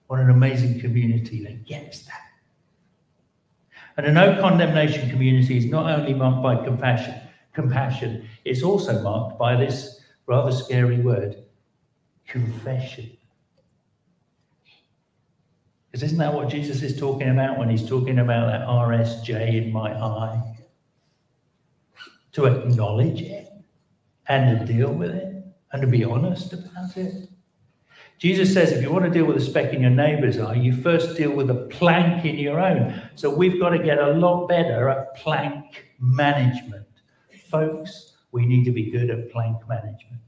What 0.07 0.21
an 0.21 0.31
amazing 0.31 0.81
community 0.81 1.43
that 1.45 1.67
gets 1.67 2.03
that. 2.03 2.21
And 3.97 4.07
a 4.07 4.13
no 4.13 4.41
condemnation 4.41 5.11
community 5.11 5.57
is 5.57 5.65
not 5.65 5.91
only 5.91 6.15
marked 6.15 6.43
by 6.43 6.65
compassion, 6.65 7.15
compassion, 7.57 8.29
it's 8.45 8.63
also 8.63 9.03
marked 9.03 9.39
by 9.39 9.57
this 9.57 10.01
rather 10.27 10.53
scary 10.53 11.01
word, 11.01 11.43
confession. 12.29 13.11
Because 15.91 16.03
isn't 16.05 16.19
that 16.19 16.35
what 16.35 16.51
Jesus 16.51 16.83
is 16.83 17.01
talking 17.01 17.31
about 17.31 17.59
when 17.59 17.71
he's 17.71 17.89
talking 17.89 18.19
about 18.19 18.47
that 18.47 18.69
RSJ 18.69 19.65
in 19.65 19.73
my 19.73 19.91
eye? 19.93 20.57
To 22.33 22.45
acknowledge 22.45 23.23
it 23.23 23.49
and 24.29 24.61
to 24.61 24.73
deal 24.73 24.93
with 24.93 25.13
it 25.13 25.43
and 25.73 25.81
to 25.81 25.89
be 25.89 26.05
honest 26.05 26.53
about 26.53 26.95
it. 26.99 27.31
Jesus 28.19 28.53
says 28.53 28.73
if 28.73 28.83
you 28.83 28.91
want 28.91 29.07
to 29.07 29.11
deal 29.11 29.25
with 29.25 29.39
a 29.39 29.41
speck 29.41 29.73
in 29.73 29.81
your 29.81 29.91
neighbor's 29.91 30.39
eye, 30.39 30.55
you 30.55 30.75
first 30.83 31.17
deal 31.17 31.31
with 31.31 31.49
a 31.49 31.67
plank 31.71 32.27
in 32.27 32.39
your 32.39 32.61
own. 32.61 33.03
So 33.15 33.35
we've 33.35 33.59
got 33.59 33.71
to 33.71 33.79
get 33.79 33.99
a 33.99 34.13
lot 34.13 34.49
better 34.49 34.91
at 34.91 35.17
plank 35.17 35.87
management. 35.99 36.87
Folks, 37.51 38.15
we 38.33 38.47
need 38.47 38.65
to 38.65 38.71
be 38.71 38.91
good 38.91 39.11
at 39.11 39.31
plank 39.31 39.57
management. 39.69 40.21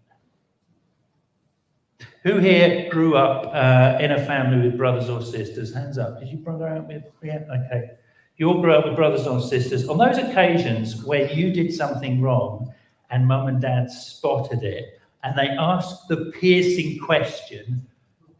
Who 2.24 2.38
here 2.38 2.88
grew 2.90 3.16
up 3.16 3.50
uh, 3.54 4.02
in 4.02 4.12
a 4.12 4.24
family 4.26 4.68
with 4.68 4.76
brothers 4.76 5.08
or 5.08 5.22
sisters? 5.22 5.72
Hands 5.72 5.96
up. 5.98 6.20
Did 6.20 6.28
you 6.28 6.38
brother 6.38 6.66
out 6.66 6.88
with? 6.88 7.04
Yeah, 7.22 7.44
okay. 7.50 7.90
You 8.36 8.48
all 8.48 8.60
grew 8.60 8.72
up 8.72 8.84
with 8.84 8.96
brothers 8.96 9.26
or 9.26 9.40
sisters. 9.40 9.88
On 9.88 9.98
those 9.98 10.18
occasions 10.18 11.04
where 11.04 11.30
you 11.32 11.52
did 11.52 11.72
something 11.72 12.20
wrong 12.20 12.72
and 13.10 13.26
mum 13.26 13.48
and 13.48 13.60
dad 13.60 13.90
spotted 13.90 14.62
it 14.62 15.00
and 15.24 15.36
they 15.36 15.48
asked 15.48 16.08
the 16.08 16.32
piercing 16.38 16.98
question, 16.98 17.86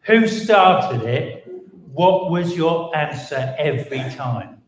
who 0.03 0.27
started 0.29 1.03
it? 1.03 1.47
What 1.93 2.31
was 2.31 2.57
your 2.57 2.97
answer 2.97 3.55
every 3.59 4.01
time? 4.15 4.63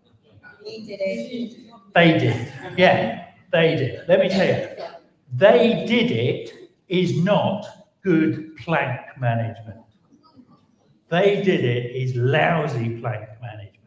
We 0.64 0.85
did 0.85 1.01
it. 1.01 1.57
They 1.94 2.18
did. 2.18 2.53
Yeah, 2.77 3.30
they 3.52 3.76
did. 3.76 4.08
Let 4.08 4.20
me 4.20 4.28
tell 4.28 4.46
you, 4.46 4.68
they 5.32 5.84
did 5.86 6.10
it 6.10 6.70
is 6.88 7.22
not 7.22 7.66
good 8.02 8.56
plank 8.56 9.00
management. 9.18 9.78
They 11.08 11.42
did 11.42 11.64
it 11.64 11.94
is 11.94 12.14
lousy 12.14 13.00
plank 13.00 13.28
management. 13.40 13.80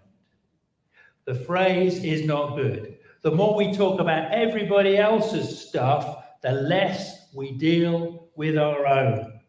The 1.26 1.36
phrase 1.36 2.04
is 2.04 2.26
not 2.26 2.56
good. 2.56 2.98
The 3.22 3.32
more 3.32 3.56
we 3.56 3.74
talk 3.74 4.02
about 4.02 4.32
everybody 4.34 4.98
else's 4.98 5.68
stuff, 5.68 6.26
the 6.42 6.52
less 6.52 7.30
we 7.34 7.54
deal 7.54 8.28
with 8.36 8.58
our 8.58 8.86
own. 8.86 9.40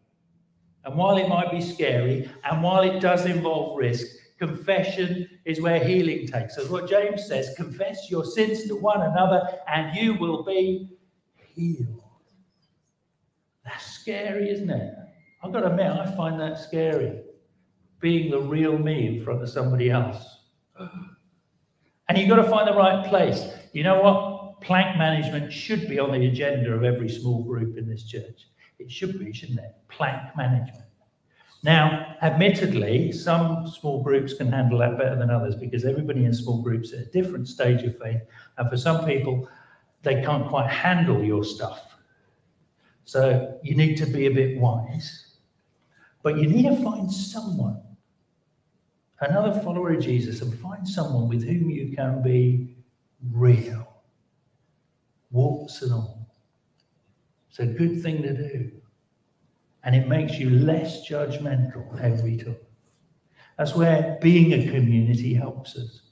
And 0.85 0.94
while 0.96 1.16
it 1.16 1.29
might 1.29 1.50
be 1.50 1.61
scary, 1.61 2.31
and 2.44 2.62
while 2.62 2.83
it 2.83 3.00
does 3.00 3.27
involve 3.27 3.77
risk, 3.77 4.07
confession 4.38 5.29
is 5.45 5.61
where 5.61 5.83
healing 5.83 6.27
takes 6.27 6.57
us. 6.59 6.69
What 6.69 6.89
James 6.89 7.27
says 7.27 7.55
confess 7.57 8.11
your 8.11 8.25
sins 8.25 8.67
to 8.69 8.77
one 8.77 9.03
another, 9.03 9.43
and 9.73 9.95
you 9.97 10.15
will 10.15 10.43
be 10.43 10.89
healed. 11.55 12.03
That's 13.65 13.85
scary, 13.85 14.51
isn't 14.51 14.71
it? 14.71 14.95
I've 15.43 15.53
got 15.53 15.61
to 15.61 15.67
admit, 15.67 15.87
I 15.87 16.15
find 16.17 16.41
that 16.41 16.59
scary. 16.59 17.21
Being 18.01 18.31
the 18.31 18.41
real 18.41 18.79
me 18.79 19.07
in 19.07 19.25
front 19.25 19.43
of 19.43 19.49
somebody 19.49 19.91
else. 19.91 20.23
And 22.09 22.19
you've 22.19 22.29
got 22.29 22.37
to 22.37 22.51
find 22.51 22.69
the 22.69 22.75
right 22.75 23.07
place. 23.07 23.47
You 23.73 23.83
know 23.83 24.01
what? 24.03 24.61
Plank 24.61 24.97
management 24.97 25.53
should 25.53 25.89
be 25.89 25.99
on 25.99 26.13
the 26.13 26.27
agenda 26.27 26.73
of 26.73 26.85
every 26.85 27.09
small 27.09 27.43
group 27.43 27.77
in 27.77 27.89
this 27.89 28.05
church. 28.05 28.49
It 28.79 28.91
should 28.91 29.19
be, 29.19 29.33
shouldn't 29.33 29.59
it? 29.59 29.75
Plank 29.89 30.37
management. 30.37 30.84
Now, 31.64 32.16
admittedly, 32.20 33.11
some 33.11 33.66
small 33.66 34.03
groups 34.03 34.35
can 34.35 34.53
handle 34.53 34.81
that 34.81 34.98
better 34.98 35.16
than 35.16 35.31
others 35.31 35.57
because 35.57 35.87
everybody 35.87 36.27
in 36.27 36.35
small 36.35 36.61
groups 36.61 36.92
at 36.92 36.98
a 36.98 37.05
different 37.07 37.48
stage 37.48 37.83
of 37.85 37.98
faith. 37.98 38.20
And 38.59 38.68
for 38.68 38.77
some 38.77 39.07
people, 39.07 39.48
they 40.03 40.22
can't 40.22 40.46
quite 40.46 40.68
handle 40.68 41.24
your 41.24 41.42
stuff. 41.42 41.96
So 43.07 43.59
you 43.62 43.74
need 43.77 43.96
to 43.96 44.05
be 44.05 44.27
a 44.27 44.31
bit 44.31 44.61
wise. 44.61 45.37
But 46.22 46.37
you 46.37 46.48
need 46.48 46.64
to 46.64 46.77
find 46.85 47.11
someone, 47.11 47.81
another 49.20 49.59
follower 49.61 49.94
of 49.94 50.03
Jesus, 50.03 50.42
and 50.42 50.53
find 50.59 50.87
someone 50.87 51.31
with 51.31 51.44
whom 51.44 51.70
you 51.70 51.96
can 51.96 52.22
be 52.22 52.77
real, 53.33 53.88
warts 55.31 55.81
and 55.81 55.94
all. 55.94 56.29
It's 57.48 57.59
a 57.59 57.66
good 57.66 58.03
thing 58.03 58.20
to 58.20 58.35
do. 58.35 58.70
And 59.85 59.94
it 59.94 60.09
makes 60.09 60.38
you 60.38 60.51
less 60.51 61.09
judgmental 61.09 62.01
every 62.01 62.38
time. 62.38 62.57
That's 63.59 63.75
where 63.75 64.18
being 64.20 64.53
a 64.53 64.70
community 64.70 65.35
helps 65.35 65.77
us. 65.77 66.03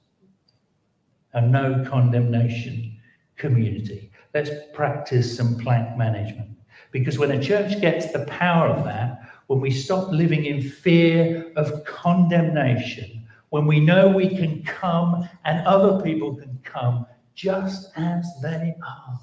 A 1.33 1.41
no 1.41 1.85
condemnation 1.89 2.97
community. 3.37 4.11
Let's 4.35 4.51
practice 4.75 5.37
some 5.37 5.57
plank 5.59 5.97
management. 5.97 6.51
Because 6.91 7.19
when 7.19 7.33
a 7.33 7.43
church 7.43 7.81
gets 7.81 8.13
the 8.13 8.27
power 8.27 8.69
of 8.69 8.85
that, 8.85 9.31
when 9.47 9.61
we 9.61 9.71
stop 9.71 10.11
living 10.11 10.45
in 10.45 10.63
fear 10.63 11.53
of 11.57 11.85
condemnation, 11.85 13.27
when 13.51 13.67
we 13.67 13.81
know 13.81 14.09
we 14.09 14.29
can 14.29 14.63
come 14.63 15.29
and 15.45 15.67
other 15.67 16.03
people 16.03 16.35
can 16.35 16.59
come 16.63 17.07
just 17.35 17.91
as 17.97 18.27
they 18.43 18.75
are. 18.87 19.21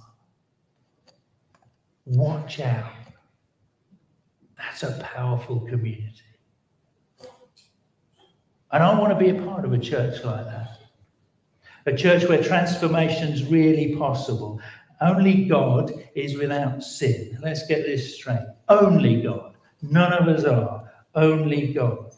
Watch 2.06 2.60
out. 2.60 2.99
That's 4.60 4.84
a 4.84 5.02
powerful 5.02 5.62
community. 5.62 6.22
And 8.72 8.84
I 8.84 9.00
want 9.00 9.12
to 9.12 9.18
be 9.18 9.30
a 9.30 9.42
part 9.42 9.66
of 9.66 9.74
a 9.74 9.80
church 9.80 10.24
like 10.24 10.46
that. 10.46 10.80
A 11.86 11.96
church 11.96 12.28
where 12.28 12.44
transformation 12.44 13.30
is 13.30 13.46
really 13.46 13.96
possible. 13.96 14.60
Only 15.02 15.46
God 15.46 15.92
is 16.14 16.38
without 16.38 16.84
sin. 16.84 17.40
Let's 17.42 17.66
get 17.66 17.84
this 17.84 18.16
straight. 18.16 18.46
Only 18.68 19.22
God. 19.22 19.56
None 19.82 20.14
of 20.14 20.28
us 20.28 20.44
are. 20.44 20.92
Only 21.16 21.74
God. 21.74 22.14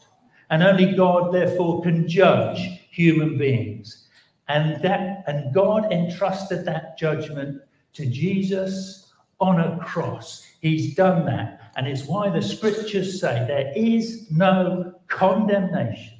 And 0.50 0.62
only 0.62 0.94
God, 0.94 1.32
therefore, 1.32 1.82
can 1.82 2.06
judge 2.08 2.58
human 2.90 3.38
beings. 3.38 4.08
And 4.48 4.82
that 4.82 5.22
and 5.28 5.54
God 5.54 5.90
entrusted 5.92 6.64
that 6.66 6.98
judgment 6.98 7.62
to 7.94 8.04
Jesus 8.04 9.12
on 9.40 9.60
a 9.60 9.78
cross. 9.78 10.46
He's 10.60 10.94
done 10.94 11.24
that. 11.26 11.61
And 11.76 11.86
it's 11.86 12.06
why 12.06 12.28
the 12.28 12.42
scriptures 12.42 13.20
say 13.20 13.44
there 13.46 13.72
is 13.74 14.30
no 14.30 14.94
condemnation 15.08 16.18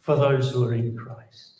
for 0.00 0.16
those 0.16 0.50
who 0.50 0.64
are 0.64 0.74
in 0.74 0.96
Christ. 0.96 1.56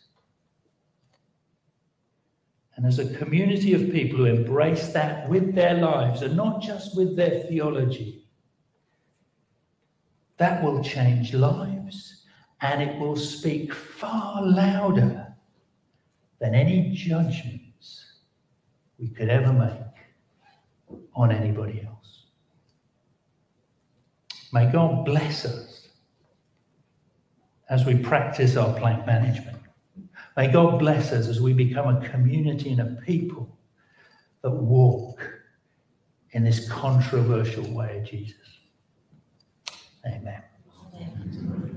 And 2.77 2.85
as 2.85 2.99
a 2.99 3.15
community 3.17 3.73
of 3.73 3.91
people 3.91 4.19
who 4.19 4.25
embrace 4.27 4.89
that 4.89 5.29
with 5.29 5.55
their 5.55 5.75
lives 5.75 6.21
and 6.21 6.37
not 6.37 6.61
just 6.61 6.95
with 6.95 7.17
their 7.17 7.41
theology, 7.45 8.27
that 10.37 10.63
will 10.63 10.83
change 10.85 11.33
lives 11.33 12.25
and 12.61 12.83
it 12.83 12.99
will 12.99 13.17
speak 13.17 13.73
far 13.73 14.43
louder 14.43 15.35
than 16.39 16.55
any 16.55 16.91
judgments 16.91 18.05
we 18.99 19.09
could 19.09 19.31
ever 19.31 19.53
make 19.53 21.01
on 21.15 21.33
anybody 21.33 21.83
else. 21.87 21.96
May 24.57 24.73
God 24.73 25.05
bless 25.05 25.45
us 25.45 25.89
as 27.69 27.85
we 27.85 27.95
practice 27.95 28.57
our 28.57 28.73
plank 28.79 29.05
management. 29.05 29.59
May 30.35 30.49
God 30.49 30.79
bless 30.79 31.13
us 31.13 31.29
as 31.29 31.43
we 31.43 31.53
become 31.53 31.95
a 31.95 32.09
community 32.09 32.73
and 32.73 32.81
a 32.81 33.03
people 33.03 33.55
that 34.41 34.51
walk 34.51 35.21
in 36.31 36.43
this 36.43 36.67
controversial 36.71 37.71
way 37.75 37.99
of 37.99 38.09
Jesus. 38.09 38.49
Amen. 40.07 40.43
Which 40.91 41.76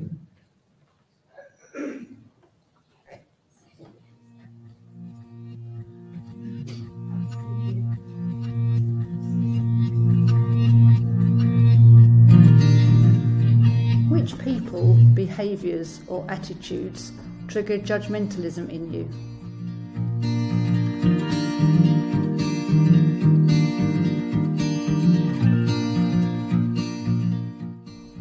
behaviours, 15.40 16.02
or 16.08 16.26
attitudes 16.28 17.14
trigger 17.48 17.80
judgmentalism 17.80 18.70
in 18.70 18.92
you? 18.94 19.08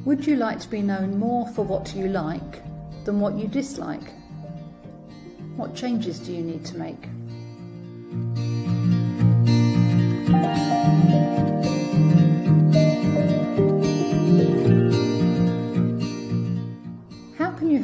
Would 0.05 0.29
you 0.29 0.37
like 0.37 0.61
to 0.61 0.69
be 0.71 0.81
known 0.81 1.19
more 1.19 1.49
for 1.49 1.63
what 1.63 1.93
you 1.93 2.07
like 2.07 2.63
than 3.05 3.19
what 3.19 3.35
you 3.35 3.49
dislike? 3.49 4.13
What 5.57 5.75
changes 5.75 6.21
do 6.21 6.33
you 6.33 6.43
need 6.43 6.65
to 6.67 6.79
make? 6.79 7.18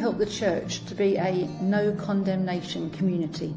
Help 0.04 0.18
the 0.18 0.26
church 0.26 0.84
to 0.84 0.94
be 0.94 1.16
a 1.16 1.32
no 1.62 1.90
condemnation 1.94 2.90
community? 2.90 3.54